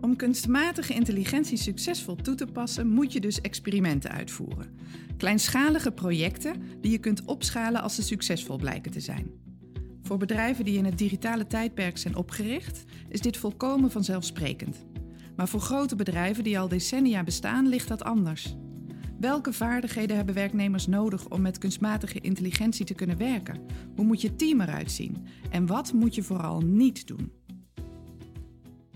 Om 0.00 0.16
kunstmatige 0.16 0.94
intelligentie 0.94 1.56
succesvol 1.56 2.16
toe 2.16 2.34
te 2.34 2.46
passen, 2.46 2.88
moet 2.88 3.12
je 3.12 3.20
dus 3.20 3.40
experimenten 3.40 4.10
uitvoeren. 4.10 4.78
Kleinschalige 5.16 5.92
projecten 5.92 6.62
die 6.80 6.90
je 6.90 6.98
kunt 6.98 7.24
opschalen 7.24 7.82
als 7.82 7.94
ze 7.94 8.02
succesvol 8.02 8.56
blijken 8.56 8.92
te 8.92 9.00
zijn. 9.00 9.30
Voor 10.02 10.18
bedrijven 10.18 10.64
die 10.64 10.78
in 10.78 10.84
het 10.84 10.98
digitale 10.98 11.46
tijdperk 11.46 11.98
zijn 11.98 12.16
opgericht, 12.16 12.84
is 13.08 13.20
dit 13.20 13.36
volkomen 13.36 13.90
vanzelfsprekend. 13.90 14.91
Maar 15.42 15.50
voor 15.50 15.60
grote 15.60 15.96
bedrijven 15.96 16.44
die 16.44 16.58
al 16.58 16.68
decennia 16.68 17.24
bestaan, 17.24 17.68
ligt 17.68 17.88
dat 17.88 18.02
anders. 18.02 18.56
Welke 19.20 19.52
vaardigheden 19.52 20.16
hebben 20.16 20.34
werknemers 20.34 20.86
nodig 20.86 21.28
om 21.28 21.40
met 21.40 21.58
kunstmatige 21.58 22.20
intelligentie 22.20 22.84
te 22.84 22.94
kunnen 22.94 23.18
werken? 23.18 23.66
Hoe 23.96 24.04
moet 24.04 24.20
je 24.20 24.36
team 24.36 24.60
eruit 24.60 24.90
zien? 24.90 25.26
En 25.50 25.66
wat 25.66 25.92
moet 25.92 26.14
je 26.14 26.22
vooral 26.22 26.60
niet 26.60 27.06
doen? 27.06 27.32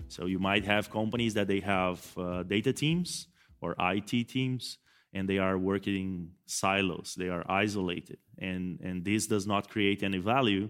So 0.07 0.27
you 0.27 0.39
might 0.39 0.65
have 0.65 0.89
companies 0.89 1.33
that 1.33 1.47
they 1.47 1.61
have 1.65 2.19
uh, 2.19 2.39
data 2.47 2.71
teams 2.71 3.29
or 3.59 3.93
IT 3.93 4.27
teams 4.27 4.83
and 5.11 5.27
they 5.27 5.41
are 5.41 5.59
working 5.59 5.95
in 5.97 6.35
silos. 6.45 7.13
They 7.13 7.29
are 7.29 7.63
isolated 7.63 8.17
and 8.37 8.81
and 8.83 9.03
this 9.03 9.27
does 9.27 9.45
not 9.45 9.67
create 9.67 10.05
any 10.05 10.21
value 10.21 10.69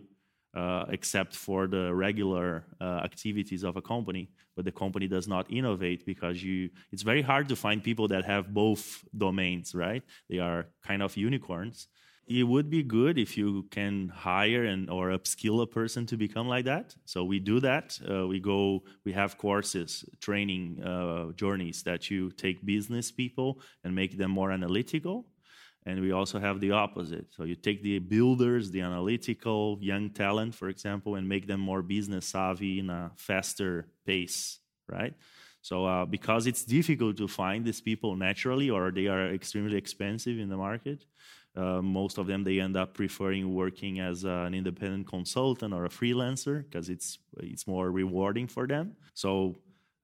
uh, 0.58 0.86
except 0.90 1.34
for 1.46 1.68
the 1.68 1.94
regular 1.94 2.66
uh, 2.82 3.02
activities 3.10 3.64
of 3.64 3.74
a 3.78 3.82
company 3.82 4.26
but 4.58 4.66
the 4.66 4.72
company 4.72 5.08
does 5.08 5.28
not 5.28 5.46
innovate 5.50 6.06
because 6.06 6.44
you 6.44 6.70
it's 6.92 7.04
very 7.04 7.22
hard 7.22 7.48
to 7.48 7.56
find 7.56 7.82
people 7.82 8.08
that 8.10 8.26
have 8.26 8.54
both 8.54 9.06
domains 9.16 9.74
right? 9.74 10.04
They 10.30 10.40
are 10.40 10.68
kind 10.84 11.02
of 11.02 11.16
unicorns. 11.16 11.88
It 12.28 12.44
would 12.44 12.70
be 12.70 12.84
good 12.84 13.18
if 13.18 13.38
you 13.38 13.68
can 13.72 14.10
hire 14.10 14.66
and 14.66 14.90
or 14.90 15.12
upskill 15.12 15.62
a 15.62 15.68
person 15.68 16.06
to 16.08 16.18
become 16.18 16.48
like 16.50 16.66
that. 16.66 16.94
So 17.06 17.24
we 17.24 17.40
do 17.40 17.62
that. 17.62 17.98
Uh, 18.10 18.28
we 18.28 18.42
go 18.42 18.84
we 19.06 19.14
have 19.14 19.38
courses 19.38 20.04
training 20.20 20.84
uh, 20.84 21.32
journeys 21.34 21.84
that 21.84 22.10
you 22.12 22.32
take 22.32 22.66
business 22.66 23.12
people 23.12 23.62
and 23.86 23.96
make 23.96 24.18
them 24.18 24.32
more 24.32 24.52
analytical 24.52 25.28
and 25.88 26.01
we 26.01 26.12
also 26.12 26.38
have 26.38 26.60
the 26.60 26.72
opposite. 26.72 27.27
So 27.32 27.46
you 27.46 27.56
take 27.56 27.82
the 27.82 28.00
builders, 28.00 28.72
the 28.72 28.82
analytical 28.82 29.77
young 29.79 30.10
talent, 30.10 30.53
for 30.53 30.67
example, 30.67 31.15
and 31.15 31.27
make 31.27 31.48
them 31.48 31.62
more 31.62 31.82
business 31.82 32.25
savvy 32.25 32.79
in 32.79 32.89
a 32.89 33.12
faster 33.15 33.88
pace, 34.06 34.60
right? 34.89 35.13
So 35.62 35.86
uh, 35.86 36.06
because 36.06 36.46
it's 36.46 36.65
difficult 36.65 37.15
to 37.17 37.27
find 37.29 37.63
these 37.63 37.79
people 37.79 38.17
naturally, 38.17 38.70
or 38.70 38.91
they 38.91 39.08
are 39.08 39.34
extremely 39.34 39.77
expensive 39.77 40.38
in 40.38 40.50
the 40.50 40.58
market, 40.58 41.06
uh, 41.56 41.82
most 41.82 42.17
of 42.17 42.27
them 42.27 42.44
they 42.44 42.60
end 42.60 42.75
up 42.75 42.94
preferring 42.94 43.56
working 43.56 44.01
as 44.01 44.25
an 44.25 44.53
independent 44.53 45.08
consultant 45.08 45.74
or 45.74 45.86
a 45.86 45.89
freelancer 45.89 46.65
because 46.65 46.89
it's 46.89 47.17
it's 47.39 47.65
more 47.65 47.89
rewarding 47.91 48.48
for 48.48 48.67
them. 48.67 48.98
So 49.13 49.56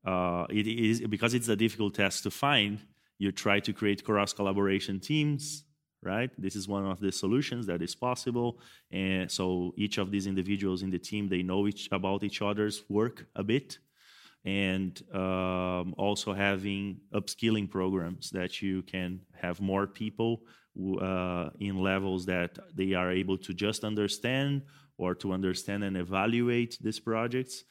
uh, 0.05 0.45
it 0.49 0.65
is 0.65 1.01
because 1.01 1.33
it's 1.33 1.49
a 1.49 1.57
difficult 1.57 1.93
task 1.95 2.23
to 2.23 2.31
find. 2.31 2.79
You 3.19 3.31
try 3.31 3.59
to 3.59 3.73
create 3.73 4.03
cross 4.03 4.31
collaboration 4.33 4.99
teams 4.99 5.65
right? 6.05 6.29
This 6.37 6.55
is 6.55 6.67
one 6.67 6.85
of 6.85 6.99
the 6.99 7.11
solutions 7.11 7.65
that 7.67 7.81
is 7.81 7.95
possible. 7.95 8.59
And 8.91 9.29
so 9.31 9.73
each 9.77 9.97
of 9.97 10.11
these 10.11 10.27
individuals 10.27 10.83
in 10.83 10.89
the 10.89 10.99
team, 10.99 11.27
they 11.27 11.43
know 11.43 11.67
each 11.67 11.89
about 11.91 12.23
each 12.23 12.41
other's 12.41 12.83
work 12.89 13.25
a 13.35 13.43
bit. 13.43 13.77
And 14.45 15.01
um, 15.13 15.95
also 15.97 16.33
having 16.33 16.99
upskilling 17.13 17.69
programs 17.69 18.29
that 18.31 18.61
you 18.61 18.81
can 18.81 19.21
have 19.41 19.61
more 19.61 19.87
people 19.87 20.41
uh, 21.01 21.49
in 21.59 21.77
levels 21.77 22.25
that 22.25 22.57
they 22.75 22.93
are 22.93 23.11
able 23.11 23.37
to 23.37 23.53
just 23.53 23.83
understand 23.83 24.63
or 24.97 25.15
to 25.15 25.31
understand 25.31 25.83
and 25.83 25.97
evaluate 25.97 26.77
these 26.81 26.99
projects. 26.99 27.63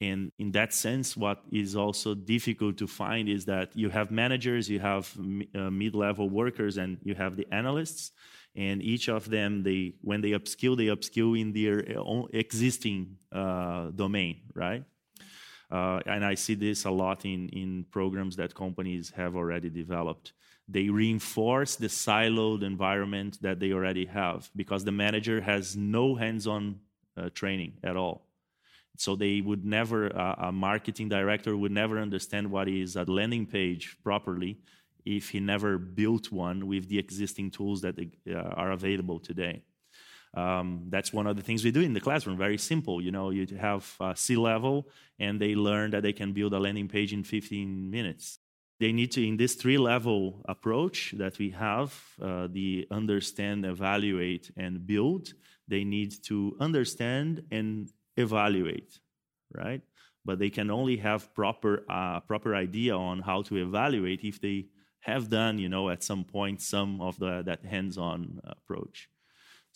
And 0.00 0.30
in 0.38 0.52
that 0.52 0.74
sense, 0.74 1.16
what 1.16 1.42
is 1.50 1.74
also 1.74 2.14
difficult 2.14 2.76
to 2.78 2.86
find 2.86 3.28
is 3.28 3.46
that 3.46 3.74
you 3.74 3.88
have 3.88 4.10
managers, 4.10 4.68
you 4.68 4.78
have 4.80 5.10
uh, 5.54 5.70
mid-level 5.70 6.28
workers, 6.28 6.76
and 6.76 6.98
you 7.02 7.14
have 7.14 7.36
the 7.36 7.46
analysts. 7.50 8.12
And 8.54 8.82
each 8.82 9.08
of 9.08 9.28
them, 9.28 9.62
they 9.62 9.94
when 10.02 10.20
they 10.20 10.30
upskill, 10.30 10.76
they 10.76 10.86
upskill 10.86 11.38
in 11.38 11.52
their 11.52 11.84
own 11.98 12.28
existing 12.32 13.16
uh, 13.32 13.90
domain, 13.90 14.40
right? 14.54 14.84
Uh, 15.70 16.00
and 16.06 16.24
I 16.24 16.34
see 16.34 16.54
this 16.54 16.84
a 16.84 16.90
lot 16.90 17.24
in, 17.24 17.48
in 17.48 17.86
programs 17.90 18.36
that 18.36 18.54
companies 18.54 19.12
have 19.16 19.34
already 19.34 19.68
developed. 19.68 20.32
They 20.68 20.88
reinforce 20.88 21.76
the 21.76 21.88
siloed 21.88 22.62
environment 22.62 23.38
that 23.42 23.60
they 23.60 23.72
already 23.72 24.06
have 24.06 24.50
because 24.54 24.84
the 24.84 24.92
manager 24.92 25.40
has 25.40 25.76
no 25.76 26.14
hands 26.14 26.46
on 26.46 26.80
uh, 27.16 27.30
training 27.34 27.74
at 27.82 27.96
all. 27.96 28.25
So 28.96 29.16
they 29.16 29.40
would 29.40 29.64
never, 29.64 30.16
uh, 30.16 30.48
a 30.48 30.52
marketing 30.52 31.08
director 31.08 31.56
would 31.56 31.72
never 31.72 31.98
understand 31.98 32.50
what 32.50 32.68
is 32.68 32.96
a 32.96 33.04
landing 33.04 33.46
page 33.46 33.96
properly 34.02 34.58
if 35.04 35.30
he 35.30 35.40
never 35.40 35.78
built 35.78 36.32
one 36.32 36.66
with 36.66 36.88
the 36.88 36.98
existing 36.98 37.50
tools 37.50 37.80
that 37.82 37.98
uh, 37.98 38.34
are 38.34 38.72
available 38.72 39.20
today. 39.20 39.62
Um, 40.34 40.86
that's 40.88 41.12
one 41.12 41.26
of 41.26 41.36
the 41.36 41.42
things 41.42 41.64
we 41.64 41.70
do 41.70 41.80
in 41.80 41.94
the 41.94 42.00
classroom. 42.00 42.36
Very 42.36 42.58
simple. 42.58 43.00
You 43.00 43.10
know, 43.10 43.30
you 43.30 43.46
have 43.58 43.96
C 44.16 44.36
level, 44.36 44.88
and 45.18 45.40
they 45.40 45.54
learn 45.54 45.92
that 45.92 46.02
they 46.02 46.12
can 46.12 46.32
build 46.32 46.52
a 46.52 46.58
landing 46.58 46.88
page 46.88 47.12
in 47.12 47.24
15 47.24 47.90
minutes. 47.90 48.38
They 48.78 48.92
need 48.92 49.12
to, 49.12 49.26
in 49.26 49.38
this 49.38 49.54
three 49.54 49.78
level 49.78 50.42
approach 50.46 51.14
that 51.16 51.38
we 51.38 51.50
have, 51.50 51.98
uh, 52.20 52.48
the 52.50 52.86
understand, 52.90 53.64
evaluate, 53.64 54.50
and 54.56 54.86
build, 54.86 55.32
they 55.66 55.82
need 55.82 56.12
to 56.24 56.56
understand 56.60 57.42
and 57.50 57.90
evaluate, 58.16 58.98
right? 59.54 59.82
But 60.24 60.38
they 60.38 60.50
can 60.50 60.70
only 60.70 60.96
have 60.98 61.32
proper 61.34 61.84
uh, 61.88 62.20
proper 62.20 62.54
idea 62.54 62.96
on 62.96 63.20
how 63.20 63.42
to 63.42 63.56
evaluate 63.56 64.24
if 64.24 64.40
they 64.40 64.66
have 65.00 65.28
done, 65.28 65.58
you 65.58 65.68
know, 65.68 65.88
at 65.88 66.02
some 66.02 66.24
point 66.24 66.60
some 66.60 67.00
of 67.00 67.18
the 67.18 67.42
that 67.46 67.64
hands-on 67.64 68.40
approach. 68.44 69.08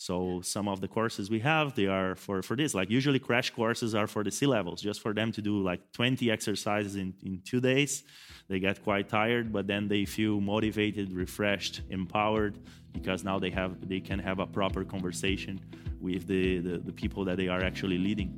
So 0.01 0.41
some 0.41 0.67
of 0.67 0.81
the 0.81 0.87
courses 0.87 1.29
we 1.29 1.41
have, 1.41 1.75
they 1.75 1.85
are 1.85 2.15
for, 2.15 2.41
for 2.41 2.55
this. 2.55 2.73
Like 2.73 2.89
usually 2.89 3.19
crash 3.19 3.51
courses 3.51 3.93
are 3.93 4.07
for 4.07 4.23
the 4.23 4.31
C 4.31 4.47
levels, 4.47 4.81
just 4.81 4.99
for 4.99 5.13
them 5.13 5.31
to 5.31 5.43
do 5.43 5.61
like 5.61 5.79
20 5.91 6.31
exercises 6.31 6.95
in, 6.95 7.13
in 7.21 7.39
two 7.45 7.61
days. 7.61 8.03
They 8.49 8.59
get 8.59 8.83
quite 8.83 9.09
tired, 9.09 9.51
but 9.51 9.67
then 9.67 9.87
they 9.87 10.05
feel 10.05 10.41
motivated, 10.41 11.13
refreshed, 11.13 11.81
empowered, 11.91 12.57
because 12.93 13.23
now 13.23 13.37
they 13.37 13.51
have 13.51 13.87
they 13.87 13.99
can 13.99 14.17
have 14.17 14.39
a 14.39 14.47
proper 14.47 14.83
conversation 14.83 15.59
with 15.99 16.25
the, 16.25 16.57
the, 16.61 16.79
the 16.79 16.93
people 16.93 17.23
that 17.25 17.37
they 17.37 17.47
are 17.47 17.63
actually 17.63 17.99
leading. 17.99 18.31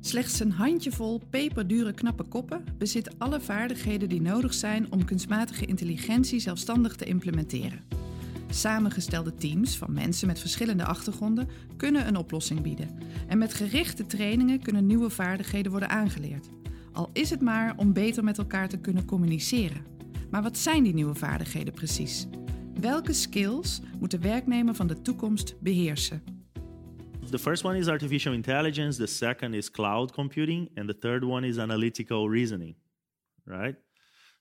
Slechts 0.00 0.40
een 0.40 0.52
handjevol 0.52 1.20
peperdure 1.30 1.92
knappe 1.92 2.24
koppen 2.24 2.64
bezit 2.78 3.18
alle 3.18 3.40
vaardigheden 3.40 4.08
die 4.08 4.20
nodig 4.20 4.54
zijn 4.54 4.92
om 4.92 5.04
kunstmatige 5.04 5.66
intelligentie 5.66 6.40
zelfstandig 6.40 6.96
te 6.96 7.04
implementeren. 7.04 7.99
Samengestelde 8.50 9.34
teams 9.34 9.76
van 9.76 9.92
mensen 9.92 10.26
met 10.26 10.38
verschillende 10.38 10.84
achtergronden 10.84 11.48
kunnen 11.76 12.06
een 12.06 12.16
oplossing 12.16 12.60
bieden. 12.60 12.98
En 13.28 13.38
met 13.38 13.54
gerichte 13.54 14.06
trainingen 14.06 14.62
kunnen 14.62 14.86
nieuwe 14.86 15.10
vaardigheden 15.10 15.70
worden 15.70 15.88
aangeleerd. 15.88 16.48
Al 16.92 17.10
is 17.12 17.30
het 17.30 17.40
maar 17.40 17.74
om 17.76 17.92
beter 17.92 18.24
met 18.24 18.38
elkaar 18.38 18.68
te 18.68 18.78
kunnen 18.78 19.04
communiceren. 19.04 19.84
Maar 20.30 20.42
wat 20.42 20.58
zijn 20.58 20.82
die 20.82 20.94
nieuwe 20.94 21.14
vaardigheden 21.14 21.74
precies? 21.74 22.26
Welke 22.80 23.12
skills 23.12 23.80
moet 23.98 24.10
de 24.10 24.18
werknemer 24.18 24.74
van 24.74 24.86
de 24.86 25.02
toekomst 25.02 25.60
beheersen? 25.60 26.22
The 27.30 27.38
first 27.38 27.64
one 27.64 27.78
is 27.78 27.88
artificial 27.88 28.34
intelligence, 28.34 28.98
the 28.98 29.06
second 29.06 29.54
is 29.54 29.70
cloud 29.70 30.12
computing, 30.12 30.78
and 30.78 30.88
the 30.88 30.98
third 30.98 31.22
one 31.22 31.46
is 31.46 31.58
analytical 31.58 32.30
reasoning. 32.30 32.76
Right? 33.44 33.76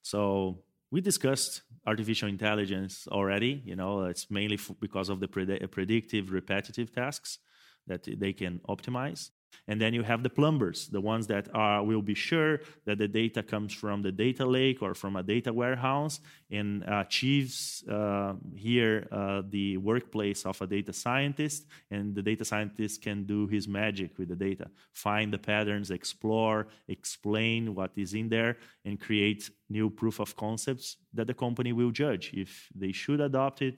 So 0.02 0.64
we 0.92 1.02
discussed 1.02 1.62
artificial 1.86 2.30
intelligence 2.30 3.08
already. 3.08 3.62
You 3.66 3.76
know, 3.76 4.06
it's 4.06 4.30
mainly 4.30 4.60
because 4.80 5.10
of 5.10 5.20
the 5.20 5.28
pred- 5.28 5.72
predictive, 5.72 6.32
repetitive 6.32 6.92
tasks 6.92 7.40
that 7.88 8.08
they 8.20 8.34
can 8.34 8.60
optimize. 8.68 9.30
And 9.68 9.80
then 9.80 9.94
you 9.94 10.04
have 10.04 10.24
the 10.24 10.30
plumbers, 10.30 10.88
the 10.88 11.00
ones 11.00 11.28
that 11.28 11.48
are 11.54 11.84
will 11.84 12.02
be 12.02 12.16
sure 12.16 12.62
that 12.86 12.98
the 12.98 13.08
data 13.08 13.44
comes 13.44 13.74
from 13.74 14.02
the 14.02 14.12
data 14.12 14.46
lake 14.46 14.82
or 14.82 14.96
from 14.96 15.16
a 15.16 15.24
data 15.24 15.54
warehouse 15.54 16.20
and 16.50 16.84
achieves 16.88 17.84
uh, 17.88 18.34
here 18.56 19.08
uh, 19.12 19.44
the 19.50 19.78
workplace 19.78 20.46
of 20.46 20.60
a 20.62 20.68
data 20.68 20.92
scientist. 20.92 21.68
And 21.92 22.16
the 22.16 22.24
data 22.24 22.44
scientist 22.46 23.04
can 23.04 23.26
do 23.26 23.48
his 23.48 23.68
magic 23.68 24.18
with 24.18 24.30
the 24.30 24.36
data, 24.36 24.72
find 24.94 25.32
the 25.32 25.38
patterns, 25.38 25.92
explore, 25.92 26.68
explain 26.88 27.76
what 27.76 27.92
is 27.96 28.16
in 28.16 28.30
there, 28.30 28.58
and 28.86 29.00
create 29.00 29.50
new 29.70 29.90
proof 29.90 30.20
of 30.20 30.36
concepts 30.36 30.98
that 31.14 31.28
the 31.28 31.34
company 31.34 31.74
will 31.74 31.92
judge 31.92 32.32
if 32.34 32.70
they 32.74 32.92
should 32.92 33.22
adopt 33.22 33.62
it 33.62 33.78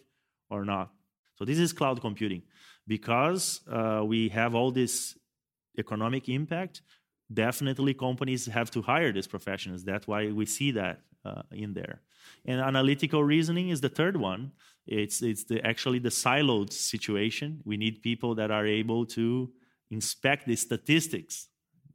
or 0.49 0.63
not. 0.63 0.91
So 1.35 1.45
this 1.45 1.57
is 1.57 1.73
cloud 1.73 1.99
computing 2.01 2.43
because 2.87 3.61
uh, 3.69 4.03
we 4.05 4.29
have 4.29 4.53
all 4.53 4.71
this 4.71 5.17
economic 5.77 6.29
impact, 6.29 6.81
definitely 7.33 7.93
companies 7.93 8.45
have 8.45 8.71
to 8.71 8.81
hire 8.81 9.11
these 9.11 9.27
professionals. 9.27 9.83
That's 9.83 10.07
why 10.07 10.31
we 10.31 10.45
see 10.45 10.71
that 10.71 11.01
uh, 11.25 11.43
in 11.51 11.73
there. 11.73 12.01
And 12.45 12.59
analytical 12.59 13.23
reasoning 13.23 13.69
is 13.69 13.81
the 13.81 13.89
third 13.89 14.17
one. 14.17 14.51
It's 14.87 15.21
it's 15.21 15.43
the, 15.43 15.65
actually 15.65 15.99
the 15.99 16.09
siloed 16.09 16.73
situation. 16.73 17.61
We 17.65 17.77
need 17.77 18.01
people 18.01 18.35
that 18.35 18.51
are 18.51 18.65
able 18.65 19.05
to 19.17 19.51
inspect 19.89 20.47
the 20.47 20.55
statistics 20.55 21.47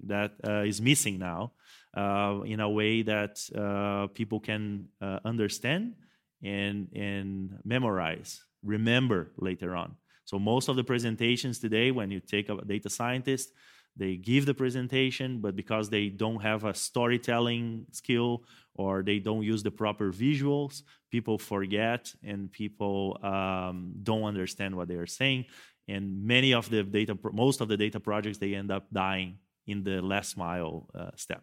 that 0.05 0.33
uh, 0.47 0.63
is 0.63 0.81
missing 0.81 1.19
now 1.19 1.53
uh, 1.97 2.41
in 2.45 2.61
a 2.61 2.69
way 2.69 3.03
that 3.03 3.39
uh, 3.57 4.07
people 4.09 4.41
can 4.41 4.89
uh, 5.01 5.21
understand 5.25 5.95
and 6.43 6.89
and 6.95 7.59
memorize, 7.65 8.43
remember 8.63 9.33
later 9.39 9.75
on. 9.75 9.97
So 10.27 10.39
most 10.39 10.69
of 10.69 10.77
the 10.77 10.85
presentations 10.85 11.59
today, 11.59 11.91
when 11.93 12.11
you 12.11 12.21
take 12.21 12.49
a 12.49 12.57
data 12.57 12.91
scientist, 12.91 13.53
they 13.97 14.17
give 14.17 14.45
the 14.45 14.53
presentation, 14.53 15.41
but 15.41 15.57
because 15.57 15.89
they 15.89 16.09
don't 16.09 16.43
have 16.43 16.65
a 16.65 16.75
storytelling 16.75 17.87
skill 17.93 18.45
or 18.75 19.03
they 19.03 19.19
don't 19.21 19.43
use 19.43 19.63
the 19.63 19.71
proper 19.71 20.13
visuals, 20.13 20.83
people 21.11 21.39
forget 21.39 22.13
and 22.23 22.53
people 22.53 23.19
um, 23.23 23.95
don't 24.03 24.25
understand 24.25 24.77
what 24.77 24.89
they 24.89 24.97
are 24.97 25.07
saying. 25.07 25.47
And 25.89 26.25
many 26.25 26.53
of 26.53 26.69
the 26.69 26.83
data, 26.83 27.17
most 27.33 27.61
of 27.61 27.69
the 27.69 27.77
data 27.77 28.01
projects, 28.01 28.39
they 28.39 28.55
end 28.55 28.71
up 28.71 28.87
dying 28.93 29.39
in 29.67 29.85
the 29.85 30.03
last 30.03 30.37
mile 30.37 30.89
uh, 30.95 31.11
step. 31.15 31.43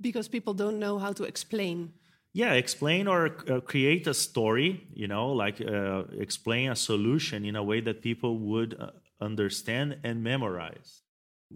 Because 0.00 0.28
people 0.28 0.54
don't 0.54 0.78
know 0.78 0.98
how 0.98 1.12
to 1.12 1.24
explain 1.24 1.92
yeah 2.34 2.52
explain 2.52 3.06
or 3.08 3.36
uh, 3.48 3.60
create 3.60 4.06
a 4.06 4.12
story 4.12 4.86
you 4.92 5.08
know 5.08 5.32
like 5.32 5.60
uh, 5.62 6.02
explain 6.18 6.70
a 6.70 6.76
solution 6.76 7.46
in 7.46 7.56
a 7.56 7.62
way 7.62 7.80
that 7.80 8.02
people 8.02 8.38
would 8.38 8.76
uh, 8.78 8.90
understand 9.24 9.98
and 10.04 10.22
memorize. 10.22 11.02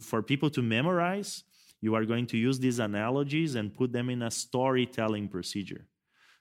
For 0.01 0.23
people 0.23 0.51
to 0.51 0.63
memorize 0.63 1.45
you 1.81 1.95
are 1.95 2.05
going 2.05 2.27
to 2.27 2.37
use 2.37 2.59
these 2.59 2.81
analogies 2.81 3.55
and 3.55 3.73
put 3.73 3.93
them 3.93 4.11
in 4.11 4.23
a 4.23 4.31
storytelling 4.33 5.29
procedure. 5.29 5.87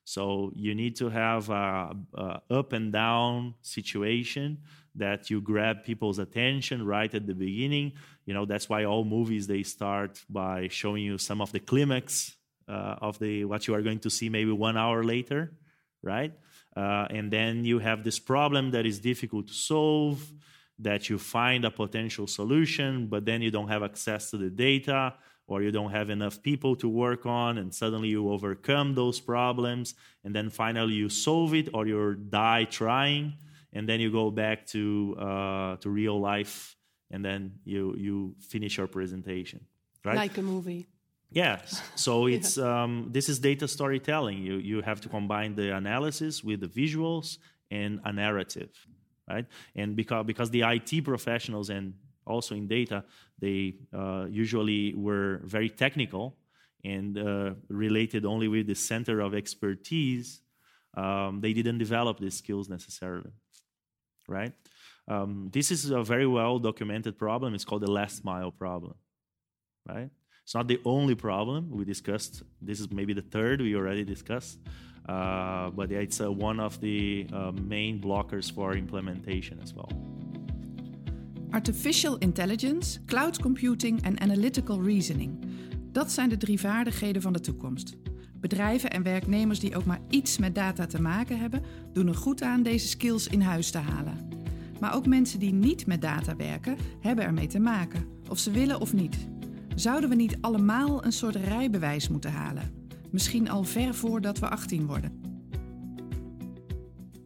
So 0.04 0.52
you 0.56 0.74
need 0.74 0.96
to 0.96 1.10
have 1.10 1.50
a, 1.50 1.96
a 2.16 2.42
up 2.50 2.74
and 2.74 2.92
down 2.92 3.54
situation 3.62 4.60
that 4.96 5.30
you 5.30 5.42
grab 5.42 5.84
people's 5.84 6.18
attention 6.18 6.84
right 6.84 7.14
at 7.14 7.28
the 7.28 7.36
beginning. 7.36 7.94
You 8.26 8.34
know 8.34 8.46
that's 8.46 8.70
why 8.70 8.86
all 8.86 9.04
movies 9.04 9.46
they 9.48 9.64
start 9.64 10.24
by 10.30 10.70
showing 10.70 11.04
you 11.04 11.18
some 11.18 11.42
of 11.42 11.52
the 11.52 11.60
climax 11.60 12.37
uh, 12.68 12.96
of 13.02 13.20
the 13.20 13.46
what 13.46 13.68
you 13.68 13.74
are 13.74 13.82
going 13.82 14.00
to 14.00 14.10
see 14.10 14.30
maybe 14.30 14.52
one 14.52 14.78
hour 14.78 15.04
later, 15.04 15.54
right? 16.02 16.34
Uh, 16.76 17.08
and 17.10 17.32
then 17.32 17.66
you 17.66 17.80
have 17.80 18.04
this 18.04 18.20
problem 18.20 18.72
that 18.72 18.86
is 18.86 19.00
difficult 19.00 19.48
to 19.48 19.54
solve, 19.54 20.22
that 20.80 21.10
you 21.10 21.18
find 21.18 21.66
a 21.66 21.72
potential 21.72 22.28
solution, 22.28 23.08
but 23.08 23.26
then 23.26 23.42
you 23.42 23.50
don't 23.50 23.68
have 23.68 23.84
access 23.84 24.30
to 24.30 24.38
the 24.38 24.50
data 24.50 25.14
or 25.48 25.62
you 25.62 25.72
don't 25.72 25.92
have 25.92 26.10
enough 26.10 26.44
people 26.44 26.76
to 26.76 26.90
work 26.90 27.26
on, 27.26 27.58
and 27.58 27.74
suddenly 27.74 28.10
you 28.10 28.30
overcome 28.30 28.94
those 28.94 29.20
problems, 29.20 29.96
and 30.26 30.36
then 30.36 30.50
finally 30.50 30.94
you 30.94 31.08
solve 31.08 31.54
it 31.54 31.70
or 31.74 31.88
you 31.88 32.16
die 32.16 32.66
trying, 32.66 33.34
and 33.72 33.88
then 33.88 34.02
you 34.02 34.12
go 34.12 34.30
back 34.30 34.66
to 34.68 35.16
uh, 35.18 35.78
to 35.78 35.90
real 35.90 36.20
life, 36.20 36.76
and 37.12 37.24
then 37.24 37.54
you 37.64 37.96
you 37.98 38.36
finish 38.42 38.78
your 38.78 38.88
presentation, 38.88 39.66
right? 40.04 40.18
Like 40.18 40.38
a 40.38 40.42
movie. 40.42 40.86
Yes. 41.30 41.82
So 41.96 42.28
it's 42.28 42.58
um, 42.58 43.10
this 43.12 43.28
is 43.28 43.40
data 43.40 43.68
storytelling. 43.68 44.38
You 44.38 44.56
you 44.56 44.82
have 44.82 45.02
to 45.02 45.10
combine 45.10 45.56
the 45.56 45.76
analysis 45.76 46.44
with 46.44 46.62
the 46.62 46.68
visuals 46.68 47.38
and 47.70 48.00
a 48.06 48.14
narrative, 48.14 48.72
right? 49.30 49.46
And 49.76 49.96
because 49.96 50.26
because 50.26 50.50
the 50.52 50.62
IT 50.62 51.04
professionals 51.04 51.70
and 51.70 51.94
also 52.26 52.56
in 52.56 52.68
data, 52.68 53.04
they 53.40 53.76
uh, 53.94 54.26
usually 54.30 54.94
were 54.96 55.42
very 55.44 55.70
technical 55.70 56.38
and 56.84 57.18
uh, 57.18 57.54
related 57.68 58.26
only 58.26 58.48
with 58.48 58.68
the 58.68 58.76
center 58.76 59.20
of 59.20 59.34
expertise. 59.34 60.42
Um, 60.96 61.42
they 61.42 61.54
didn't 61.54 61.78
develop 61.78 62.20
these 62.20 62.36
skills 62.36 62.70
necessarily, 62.70 63.32
right? 64.28 64.54
Um, 65.10 65.50
this 65.52 65.72
is 65.72 65.90
a 65.90 66.04
very 66.04 66.28
well 66.28 66.58
documented 66.58 67.18
problem. 67.18 67.54
It's 67.54 67.66
called 67.66 67.82
the 67.82 67.92
last 67.92 68.24
mile 68.24 68.52
problem, 68.52 68.96
right? 69.88 70.10
It's 70.48 70.56
not 70.56 70.70
the 70.70 70.80
only 70.86 71.14
problem 71.14 71.70
we 71.70 71.84
discussed. 71.84 72.44
This 72.62 72.80
is 72.80 72.88
maybe 72.90 73.14
the 73.14 73.26
third 73.30 73.60
we 73.60 73.76
already 73.76 74.06
discussed, 74.06 74.60
uh, 75.10 75.70
but 75.76 75.92
it's 75.92 76.22
uh, 76.22 76.32
one 76.32 76.64
of 76.64 76.80
the 76.80 77.28
uh, 77.34 77.52
main 77.68 78.00
blockers 78.00 78.54
for 78.54 78.74
implementation 78.74 79.60
as 79.62 79.74
well. 79.74 79.90
Artificial 81.52 82.18
intelligence, 82.18 83.00
cloud 83.06 83.42
computing 83.42 84.02
en 84.02 84.20
analytical 84.20 84.82
reasoning. 84.82 85.40
Dat 85.92 86.12
zijn 86.12 86.30
de 86.30 86.38
drie 86.38 86.60
vaardigheden 86.60 87.22
van 87.22 87.34
de 87.34 87.40
toekomst. 87.40 87.98
Bedrijven 88.40 88.90
en 88.90 89.04
werknemers 89.04 89.60
die 89.60 89.76
ook 89.76 89.86
maar 89.86 90.02
iets 90.10 90.38
met 90.38 90.56
data 90.56 90.86
te 90.86 91.02
maken 91.02 91.40
hebben, 91.40 91.62
doen 91.94 92.08
er 92.08 92.16
goed 92.16 92.42
aan 92.42 92.64
deze 92.64 92.88
skills 92.88 93.28
in 93.28 93.42
huis 93.42 93.72
te 93.72 93.78
halen. 93.78 94.28
Maar 94.80 94.96
ook 94.96 95.08
mensen 95.08 95.40
die 95.40 95.54
niet 95.54 95.88
met 95.88 96.02
data 96.02 96.36
werken, 96.36 96.78
hebben 97.00 97.26
ermee 97.26 97.48
te 97.48 97.60
maken, 97.60 98.06
of 98.30 98.40
ze 98.40 98.52
willen 98.52 98.82
of 98.82 98.94
niet. 98.94 99.36
Zouden 99.78 100.10
we 100.10 100.16
niet 100.16 100.38
allemaal 100.42 101.06
een 101.06 101.12
soort 101.12 101.36
rijbewijs 101.36 102.08
moeten 102.08 102.32
halen? 102.32 102.90
Misschien 103.12 103.50
al 103.50 103.64
ver 103.64 103.94
voordat 103.94 104.40
we 104.40 104.50
18 104.50 104.86
worden. 104.86 105.22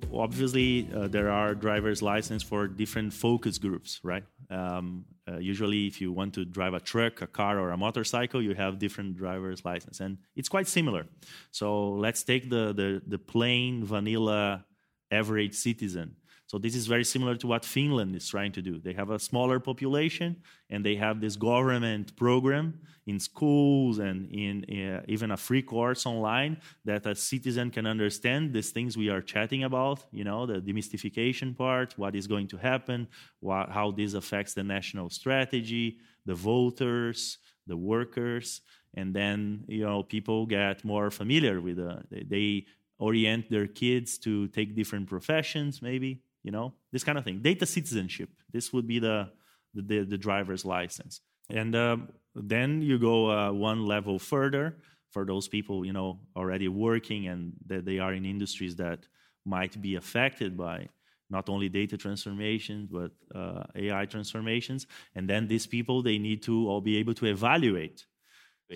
Obviously, 0.10 0.88
uh, 0.94 1.04
there 1.04 1.30
are 1.30 1.58
driver's 1.58 2.02
license 2.02 2.46
for 2.46 2.76
different 2.76 3.14
focus 3.14 3.58
groups, 3.58 4.00
right? 4.04 4.24
Um, 4.50 5.06
uh, 5.30 5.36
usually, 5.40 5.86
if 5.86 5.98
you 5.98 6.14
want 6.14 6.34
to 6.34 6.50
drive 6.50 6.76
a 6.76 6.80
truck, 6.80 7.22
a 7.22 7.28
car, 7.28 7.60
or 7.60 7.72
a 7.72 7.78
motorcycle, 7.78 8.42
you 8.42 8.56
have 8.56 8.78
different 8.78 9.16
driver's 9.16 9.64
license, 9.64 10.04
and 10.04 10.18
it's 10.36 10.50
quite 10.50 10.68
similar. 10.68 11.06
So 11.50 11.98
let's 12.00 12.24
take 12.24 12.50
the 12.50 12.74
the, 12.74 13.02
the 13.08 13.18
plain 13.18 13.86
vanilla 13.86 14.66
average 15.10 15.54
citizen. 15.54 16.16
So 16.52 16.58
this 16.58 16.76
is 16.76 16.86
very 16.86 17.06
similar 17.06 17.38
to 17.38 17.48
what 17.48 17.64
Finland 17.64 18.14
is 18.14 18.28
trying 18.28 18.52
to 18.52 18.62
do. 18.62 18.78
They 18.78 18.92
have 18.92 19.10
a 19.10 19.18
smaller 19.18 19.58
population, 19.58 20.36
and 20.70 20.86
they 20.86 20.98
have 20.98 21.22
this 21.22 21.38
government 21.38 22.14
program 22.18 22.82
in 23.08 23.22
schools 23.22 24.00
and 24.00 24.30
in 24.30 24.66
uh, 24.66 25.02
even 25.08 25.32
a 25.32 25.38
free 25.38 25.62
course 25.62 26.06
online 26.06 26.58
that 26.84 27.06
a 27.06 27.16
citizen 27.16 27.72
can 27.72 27.86
understand 27.88 28.52
these 28.52 28.72
things 28.72 28.98
we 28.98 29.08
are 29.08 29.22
chatting 29.22 29.64
about. 29.64 30.04
You 30.12 30.26
know, 30.26 30.46
the 30.46 30.60
demystification 30.60 31.58
part, 31.58 31.98
what 31.98 32.16
is 32.18 32.28
going 32.28 32.50
to 32.50 32.58
happen, 32.58 33.08
how 33.48 33.94
this 33.96 34.14
affects 34.14 34.54
the 34.54 34.64
national 34.64 35.10
strategy, 35.10 36.00
the 36.26 36.36
voters, 36.36 37.38
the 37.66 37.78
workers, 37.78 38.60
and 38.94 39.16
then 39.16 39.64
you 39.70 39.86
know 39.86 40.04
people 40.04 40.46
get 40.46 40.84
more 40.84 41.12
familiar 41.12 41.62
with 41.62 41.80
uh, 41.80 42.00
they, 42.10 42.24
they 42.24 42.66
orient 43.00 43.50
their 43.50 43.68
kids 43.68 44.18
to 44.18 44.50
take 44.50 44.76
different 44.76 45.08
professions 45.08 45.82
maybe 45.82 46.22
you 46.44 46.52
know 46.52 46.74
this 46.92 47.04
kind 47.04 47.18
of 47.18 47.24
thing. 47.24 47.40
Data 47.42 47.66
citizenship. 47.66 48.30
This 48.52 48.74
would 48.74 48.88
be 48.88 49.00
the 49.00 49.30
the, 49.74 50.04
the 50.04 50.18
driver's 50.18 50.66
license. 50.66 51.22
And 51.50 51.76
um, 51.76 52.10
then 52.36 52.82
you 52.82 53.00
go 53.00 53.30
uh, 53.32 53.52
one 53.52 53.86
level 53.86 54.20
further 54.20 54.76
for 55.12 55.26
those 55.26 55.48
people 55.48 55.86
you 55.86 55.94
know 55.94 56.20
already 56.36 56.68
working 56.68 57.28
and 57.28 57.54
that 57.68 57.86
they 57.86 58.00
are 58.00 58.14
in 58.14 58.26
industries 58.26 58.76
that 58.78 59.00
might 59.46 59.82
be 59.82 59.96
affected 59.96 60.58
by 60.58 60.88
not 61.30 61.50
only 61.50 61.70
data 61.70 61.98
transformations 61.98 62.90
but 62.92 63.12
uh, 63.36 63.64
ai 63.76 64.06
transformations. 64.06 64.88
And 65.16 65.30
then 65.30 65.48
these 65.48 65.68
people 65.68 66.02
they 66.02 66.18
need 66.18 66.44
to 66.44 66.68
all 66.70 66.82
be 66.82 66.98
able 66.98 67.14
to 67.16 67.26
evaluate. 67.26 68.06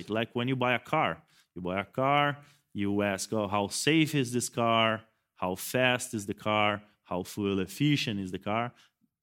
Like 0.10 0.30
when 0.34 0.48
you 0.48 0.56
buy 0.56 0.74
a 0.74 0.80
car. 0.80 1.24
You 1.56 1.62
buy 1.62 1.80
a 1.80 1.86
car 1.86 2.38
you 2.76 3.02
ask 3.02 3.32
oh 3.32 3.48
how 3.48 3.70
safe 3.70 4.14
is 4.14 4.34
this 4.34 4.50
car? 4.50 5.02
How 5.38 5.56
fast 5.56 6.14
is 6.14 6.26
the 6.26 6.34
car 6.34 6.82
how 7.06 7.24
fuel 7.24 7.60
efficient 7.60 8.20
is 8.20 8.32
the 8.32 8.40
car, 8.40 8.74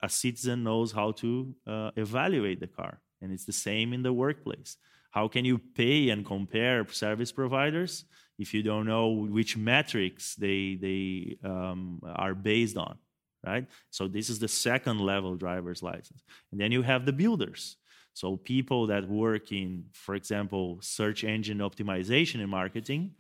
a 0.03 0.09
citizen 0.09 0.65
knows 0.65 0.93
how 0.93 1.13
to 1.13 1.55
uh, 1.67 1.91
evaluate 1.97 2.61
the 2.61 2.67
car. 2.67 3.01
And 3.21 3.33
it's 3.33 3.45
the 3.45 3.53
same 3.53 3.93
in 3.93 4.03
the 4.03 4.13
workplace. 4.13 4.77
How 5.11 5.29
can 5.29 5.45
you 5.45 5.59
pay 5.59 6.09
and 6.09 6.25
compare 6.25 6.87
service 6.89 7.31
providers 7.31 8.05
if 8.39 8.55
you 8.55 8.63
don't 8.63 8.87
know 8.87 9.09
which 9.09 9.57
metrics 9.57 10.35
they, 10.37 10.79
they 10.81 11.37
um, 11.45 12.01
are 12.05 12.35
based 12.35 12.77
on, 12.77 12.97
right? 13.47 13.67
So 13.91 14.09
this 14.09 14.31
is 14.31 14.39
the 14.39 14.49
second 14.49 15.01
level 15.01 15.37
driver's 15.37 15.83
license. 15.83 16.23
And 16.51 16.61
then 16.61 16.73
you 16.73 16.83
have 16.83 17.05
the 17.07 17.13
builders. 17.13 17.77
So 18.15 18.37
people 18.37 18.89
that 18.89 19.09
work 19.09 19.53
in, 19.53 19.85
for 19.93 20.15
example, 20.15 20.79
search 20.81 21.25
engine 21.25 21.59
optimization 21.59 22.41
and 22.41 22.51
marketing, 22.51 23.13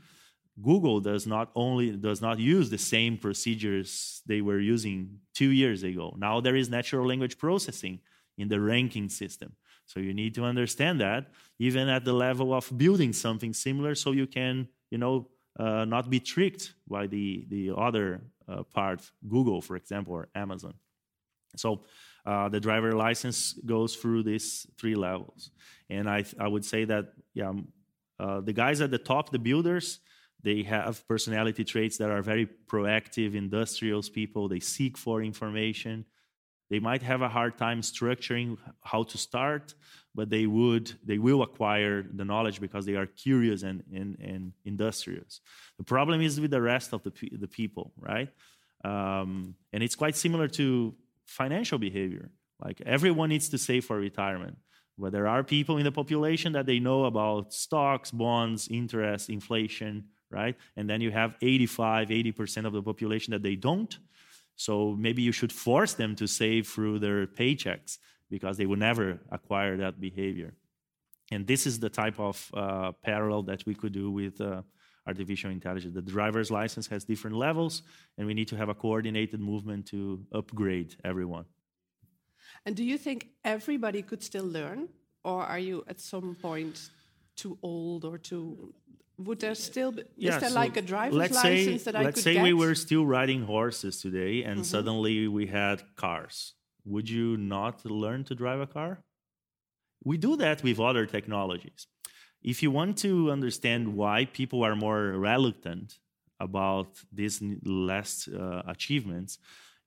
Google 0.60 1.00
does 1.00 1.26
not 1.26 1.50
only 1.54 1.92
does 1.92 2.20
not 2.20 2.38
use 2.38 2.68
the 2.68 2.78
same 2.78 3.16
procedures 3.16 4.22
they 4.26 4.42
were 4.42 4.60
using 4.60 5.18
two 5.34 5.50
years 5.50 5.82
ago. 5.82 6.14
Now 6.18 6.40
there 6.40 6.56
is 6.56 6.68
natural 6.68 7.06
language 7.06 7.38
processing 7.38 8.00
in 8.36 8.48
the 8.48 8.60
ranking 8.60 9.08
system. 9.08 9.54
So 9.86 10.00
you 10.00 10.12
need 10.14 10.34
to 10.34 10.44
understand 10.44 11.00
that 11.00 11.28
even 11.58 11.88
at 11.88 12.04
the 12.04 12.12
level 12.12 12.52
of 12.52 12.70
building 12.76 13.12
something 13.12 13.52
similar, 13.52 13.94
so 13.94 14.12
you 14.12 14.26
can 14.26 14.68
you 14.90 14.98
know 14.98 15.28
uh, 15.58 15.84
not 15.84 16.10
be 16.10 16.20
tricked 16.20 16.74
by 16.88 17.06
the 17.06 17.46
the 17.48 17.72
other 17.76 18.20
uh, 18.48 18.62
part, 18.62 19.10
Google, 19.28 19.60
for 19.62 19.76
example, 19.76 20.14
or 20.14 20.28
Amazon. 20.34 20.74
So 21.56 21.82
uh, 22.24 22.48
the 22.48 22.60
driver 22.60 22.92
license 22.92 23.54
goes 23.66 23.96
through 23.96 24.22
these 24.24 24.66
three 24.78 24.94
levels, 24.94 25.50
and 25.88 26.08
I 26.08 26.24
I 26.38 26.48
would 26.48 26.64
say 26.64 26.84
that 26.84 27.12
yeah, 27.34 27.52
uh, 28.20 28.40
the 28.40 28.52
guys 28.52 28.80
at 28.80 28.90
the 28.90 28.98
top, 28.98 29.30
the 29.30 29.38
builders 29.38 30.00
they 30.42 30.62
have 30.64 31.06
personality 31.06 31.64
traits 31.64 31.98
that 31.98 32.10
are 32.10 32.22
very 32.22 32.48
proactive, 32.66 33.34
industrious 33.34 34.08
people. 34.08 34.48
They 34.48 34.60
seek 34.60 34.98
for 34.98 35.22
information. 35.22 36.04
They 36.68 36.80
might 36.80 37.02
have 37.02 37.22
a 37.22 37.28
hard 37.28 37.58
time 37.58 37.80
structuring 37.82 38.56
how 38.82 39.04
to 39.04 39.18
start, 39.18 39.74
but 40.14 40.30
they 40.30 40.46
would 40.46 40.92
they 41.04 41.18
will 41.18 41.42
acquire 41.42 42.02
the 42.02 42.24
knowledge 42.24 42.60
because 42.60 42.86
they 42.86 42.94
are 42.94 43.06
curious 43.06 43.62
and, 43.62 43.84
and, 43.94 44.18
and 44.20 44.52
industrious. 44.64 45.40
The 45.78 45.84
problem 45.84 46.22
is 46.22 46.40
with 46.40 46.50
the 46.50 46.62
rest 46.62 46.92
of 46.92 47.02
the, 47.02 47.12
the 47.32 47.46
people, 47.46 47.92
right? 47.98 48.30
Um, 48.84 49.54
and 49.72 49.82
it's 49.82 49.94
quite 49.94 50.16
similar 50.16 50.48
to 50.48 50.94
financial 51.26 51.78
behavior. 51.78 52.30
Like 52.64 52.80
everyone 52.84 53.28
needs 53.28 53.48
to 53.50 53.58
save 53.58 53.84
for 53.84 53.96
retirement. 53.96 54.56
But 54.98 55.12
there 55.12 55.26
are 55.26 55.42
people 55.42 55.78
in 55.78 55.84
the 55.84 55.92
population 55.92 56.52
that 56.52 56.66
they 56.66 56.78
know 56.78 57.04
about 57.04 57.52
stocks, 57.52 58.10
bonds, 58.10 58.68
interest, 58.68 59.30
inflation, 59.30 60.04
right? 60.32 60.56
And 60.76 60.88
then 60.88 61.00
you 61.00 61.10
have 61.10 61.34
85, 61.40 62.08
80% 62.08 62.66
of 62.66 62.72
the 62.72 62.82
population 62.82 63.32
that 63.32 63.42
they 63.42 63.56
don't. 63.56 63.96
So 64.56 64.94
maybe 64.98 65.22
you 65.22 65.32
should 65.32 65.52
force 65.52 65.94
them 65.94 66.14
to 66.16 66.26
save 66.26 66.68
through 66.68 66.98
their 66.98 67.26
paychecks 67.26 67.98
because 68.30 68.56
they 68.56 68.66
will 68.66 68.76
never 68.76 69.20
acquire 69.30 69.76
that 69.76 70.00
behavior. 70.00 70.54
And 71.30 71.46
this 71.46 71.66
is 71.66 71.78
the 71.78 71.88
type 71.88 72.18
of 72.18 72.50
uh, 72.54 72.92
parallel 73.02 73.42
that 73.44 73.64
we 73.66 73.74
could 73.74 73.92
do 73.92 74.10
with 74.10 74.40
uh, 74.40 74.62
artificial 75.06 75.50
intelligence. 75.50 75.94
The 75.94 76.02
driver's 76.02 76.50
license 76.50 76.86
has 76.88 77.04
different 77.04 77.36
levels, 77.36 77.82
and 78.16 78.26
we 78.26 78.34
need 78.34 78.48
to 78.48 78.56
have 78.56 78.68
a 78.68 78.74
coordinated 78.74 79.40
movement 79.40 79.86
to 79.86 80.24
upgrade 80.32 80.96
everyone. 81.04 81.46
And 82.66 82.76
do 82.76 82.84
you 82.84 82.98
think 82.98 83.28
everybody 83.44 84.02
could 84.02 84.22
still 84.22 84.44
learn, 84.44 84.88
or 85.24 85.42
are 85.42 85.58
you 85.58 85.84
at 85.88 86.00
some 86.00 86.36
point 86.40 86.90
too 87.34 87.58
old 87.62 88.04
or 88.04 88.18
too 88.18 88.74
would 89.26 89.40
there 89.40 89.54
still 89.54 89.92
be, 89.92 90.02
yeah, 90.16 90.34
is 90.34 90.40
there 90.40 90.50
so 90.50 90.54
like 90.54 90.76
a 90.76 90.82
driver's 90.82 91.32
license 91.34 91.42
say, 91.42 91.76
that 91.90 91.96
I 91.96 92.02
let's 92.02 92.22
say 92.22 92.42
we 92.42 92.52
were 92.52 92.74
still 92.74 93.04
riding 93.06 93.42
horses 93.44 94.00
today 94.00 94.42
and 94.42 94.56
mm-hmm. 94.56 94.74
suddenly 94.74 95.28
we 95.28 95.46
had 95.46 95.82
cars. 95.96 96.54
Would 96.84 97.08
you 97.08 97.36
not 97.36 97.84
learn 97.84 98.24
to 98.24 98.34
drive 98.34 98.60
a 98.60 98.66
car? 98.66 99.02
We 100.04 100.16
do 100.16 100.36
that 100.36 100.62
with 100.62 100.80
other 100.80 101.06
technologies. 101.06 101.86
If 102.42 102.62
you 102.62 102.70
want 102.70 102.98
to 102.98 103.30
understand 103.30 103.94
why 103.94 104.24
people 104.24 104.64
are 104.64 104.74
more 104.74 105.02
reluctant 105.28 105.98
about 106.40 106.88
these 107.12 107.40
last 107.64 108.28
uh, 108.28 108.62
achievements 108.66 109.38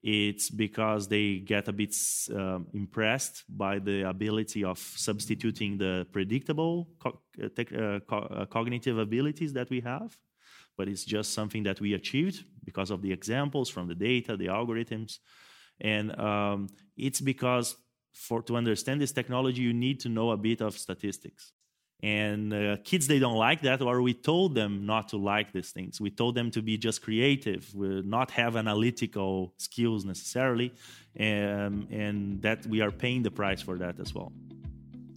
it's 0.08 0.52
because 0.52 1.08
they 1.08 1.40
get 1.40 1.68
a 1.68 1.74
bit 1.74 1.96
um, 2.32 2.68
impressed 2.76 3.44
by 3.50 3.80
the 3.80 4.08
ability 4.08 4.64
of 4.64 4.78
substituting 4.78 5.80
the 5.80 6.06
predictable 6.12 6.88
co- 7.00 7.22
uh, 7.42 7.48
uh, 7.48 8.00
co- 8.08 8.18
uh, 8.18 8.46
cognitive 8.46 9.00
abilities 9.00 9.52
that 9.54 9.68
we 9.72 9.82
have. 9.82 10.16
But 10.78 10.90
it's 10.90 11.06
just 11.06 11.34
something 11.34 11.64
that 11.64 11.82
we 11.82 11.96
achieved 11.96 12.46
because 12.64 12.92
of 12.92 13.02
the 13.02 13.12
examples 13.12 13.68
from 13.68 13.88
the 13.88 13.96
data, 13.96 14.38
the 14.38 14.46
algorithms. 14.46 15.18
And 15.82 16.16
um, 16.20 16.68
it's 16.96 17.20
because 17.20 17.76
for 18.14 18.44
to 18.44 18.58
understand 18.58 19.02
this 19.02 19.12
technology, 19.12 19.64
you 19.64 19.74
need 19.74 20.00
to 20.02 20.10
know 20.10 20.30
a 20.30 20.38
bit 20.38 20.62
of 20.62 20.78
statistics. 20.78 21.52
And 22.04 22.54
uh, 22.54 22.78
kids 22.84 23.08
they 23.08 23.20
don't 23.20 23.38
like 23.38 23.62
that 23.62 23.82
or 23.82 24.02
we 24.02 24.14
told 24.14 24.56
them 24.56 24.86
not 24.86 25.08
to 25.08 25.18
like 25.18 25.52
these 25.52 25.72
things 25.72 26.00
we 26.00 26.14
told 26.14 26.36
them 26.36 26.50
to 26.50 26.62
be 26.62 26.78
just 26.78 27.02
creative 27.02 27.74
not 28.06 28.32
have 28.32 28.56
analytical 28.56 29.54
skills 29.58 30.04
necessarily 30.04 30.72
um, 31.20 31.88
and 31.92 32.42
that 32.42 32.66
we 32.68 32.82
are 32.82 32.92
paying 32.92 33.24
the 33.24 33.32
price 33.32 33.62
for 33.62 33.78
that 33.78 34.00
as 34.00 34.14
well 34.14 34.32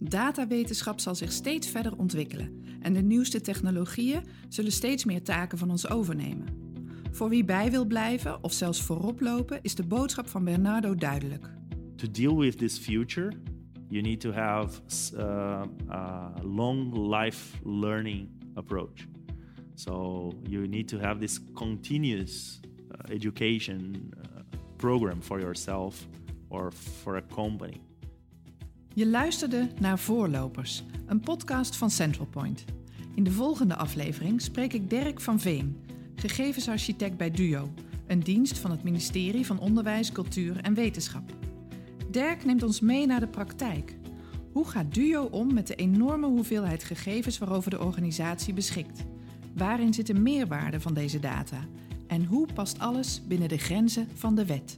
Datawetenschap 0.01 0.99
zal 0.99 1.15
zich 1.15 1.31
steeds 1.31 1.69
verder 1.69 1.97
ontwikkelen 1.97 2.63
en 2.81 2.93
de 2.93 3.01
nieuwste 3.01 3.41
technologieën 3.41 4.23
zullen 4.49 4.71
steeds 4.71 5.05
meer 5.05 5.23
taken 5.23 5.57
van 5.57 5.69
ons 5.69 5.89
overnemen. 5.89 6.47
Voor 7.11 7.29
wie 7.29 7.43
bij 7.43 7.71
wil 7.71 7.85
blijven 7.85 8.43
of 8.43 8.53
zelfs 8.53 8.81
voorop 8.81 9.21
lopen 9.21 9.59
is 9.61 9.75
de 9.75 9.83
boodschap 9.83 10.27
van 10.27 10.43
Bernardo 10.43 10.95
duidelijk. 10.95 11.49
To 11.95 12.11
deal 12.11 12.37
with 12.37 12.57
this 12.57 12.77
future, 12.77 13.31
you 13.89 14.01
need 14.01 14.21
to 14.21 14.31
have 14.31 14.81
uh, 15.17 15.65
a 15.91 16.43
long 16.43 16.93
life 16.93 17.59
learning 17.63 18.29
approach. 18.55 19.07
So 19.75 20.31
you 20.47 20.67
need 20.67 20.87
to 20.87 20.99
have 20.99 21.19
this 21.19 21.39
continuous 21.53 22.59
uh, 22.91 23.13
education 23.13 24.13
uh, 24.17 24.41
program 24.77 25.21
for 25.21 25.39
yourself 25.39 26.07
or 26.49 26.71
for 26.71 27.15
a 27.17 27.23
company. 27.33 27.81
Je 28.93 29.07
luisterde 29.07 29.67
naar 29.79 29.99
Voorlopers, 29.99 30.83
een 31.05 31.19
podcast 31.19 31.75
van 31.75 31.89
Central 31.89 32.25
Point. 32.25 32.65
In 33.15 33.23
de 33.23 33.31
volgende 33.31 33.75
aflevering 33.75 34.41
spreek 34.41 34.73
ik 34.73 34.89
Dirk 34.89 35.21
van 35.21 35.39
Veen, 35.39 35.77
gegevensarchitect 36.15 37.17
bij 37.17 37.31
DUO, 37.31 37.73
een 38.07 38.19
dienst 38.19 38.57
van 38.57 38.71
het 38.71 38.83
ministerie 38.83 39.45
van 39.45 39.59
Onderwijs, 39.59 40.11
Cultuur 40.11 40.57
en 40.61 40.73
Wetenschap. 40.73 41.38
Dirk 42.11 42.45
neemt 42.45 42.63
ons 42.63 42.79
mee 42.79 43.05
naar 43.05 43.19
de 43.19 43.27
praktijk. 43.27 43.95
Hoe 44.51 44.67
gaat 44.67 44.93
DUO 44.93 45.23
om 45.23 45.53
met 45.53 45.67
de 45.67 45.75
enorme 45.75 46.27
hoeveelheid 46.27 46.83
gegevens 46.83 47.37
waarover 47.37 47.71
de 47.71 47.79
organisatie 47.79 48.53
beschikt? 48.53 49.05
Waarin 49.53 49.93
zit 49.93 50.07
de 50.07 50.13
meerwaarde 50.13 50.79
van 50.79 50.93
deze 50.93 51.19
data? 51.19 51.57
En 52.07 52.25
hoe 52.25 52.47
past 52.53 52.79
alles 52.79 53.21
binnen 53.27 53.49
de 53.49 53.57
grenzen 53.57 54.07
van 54.13 54.35
de 54.35 54.45
wet? 54.45 54.77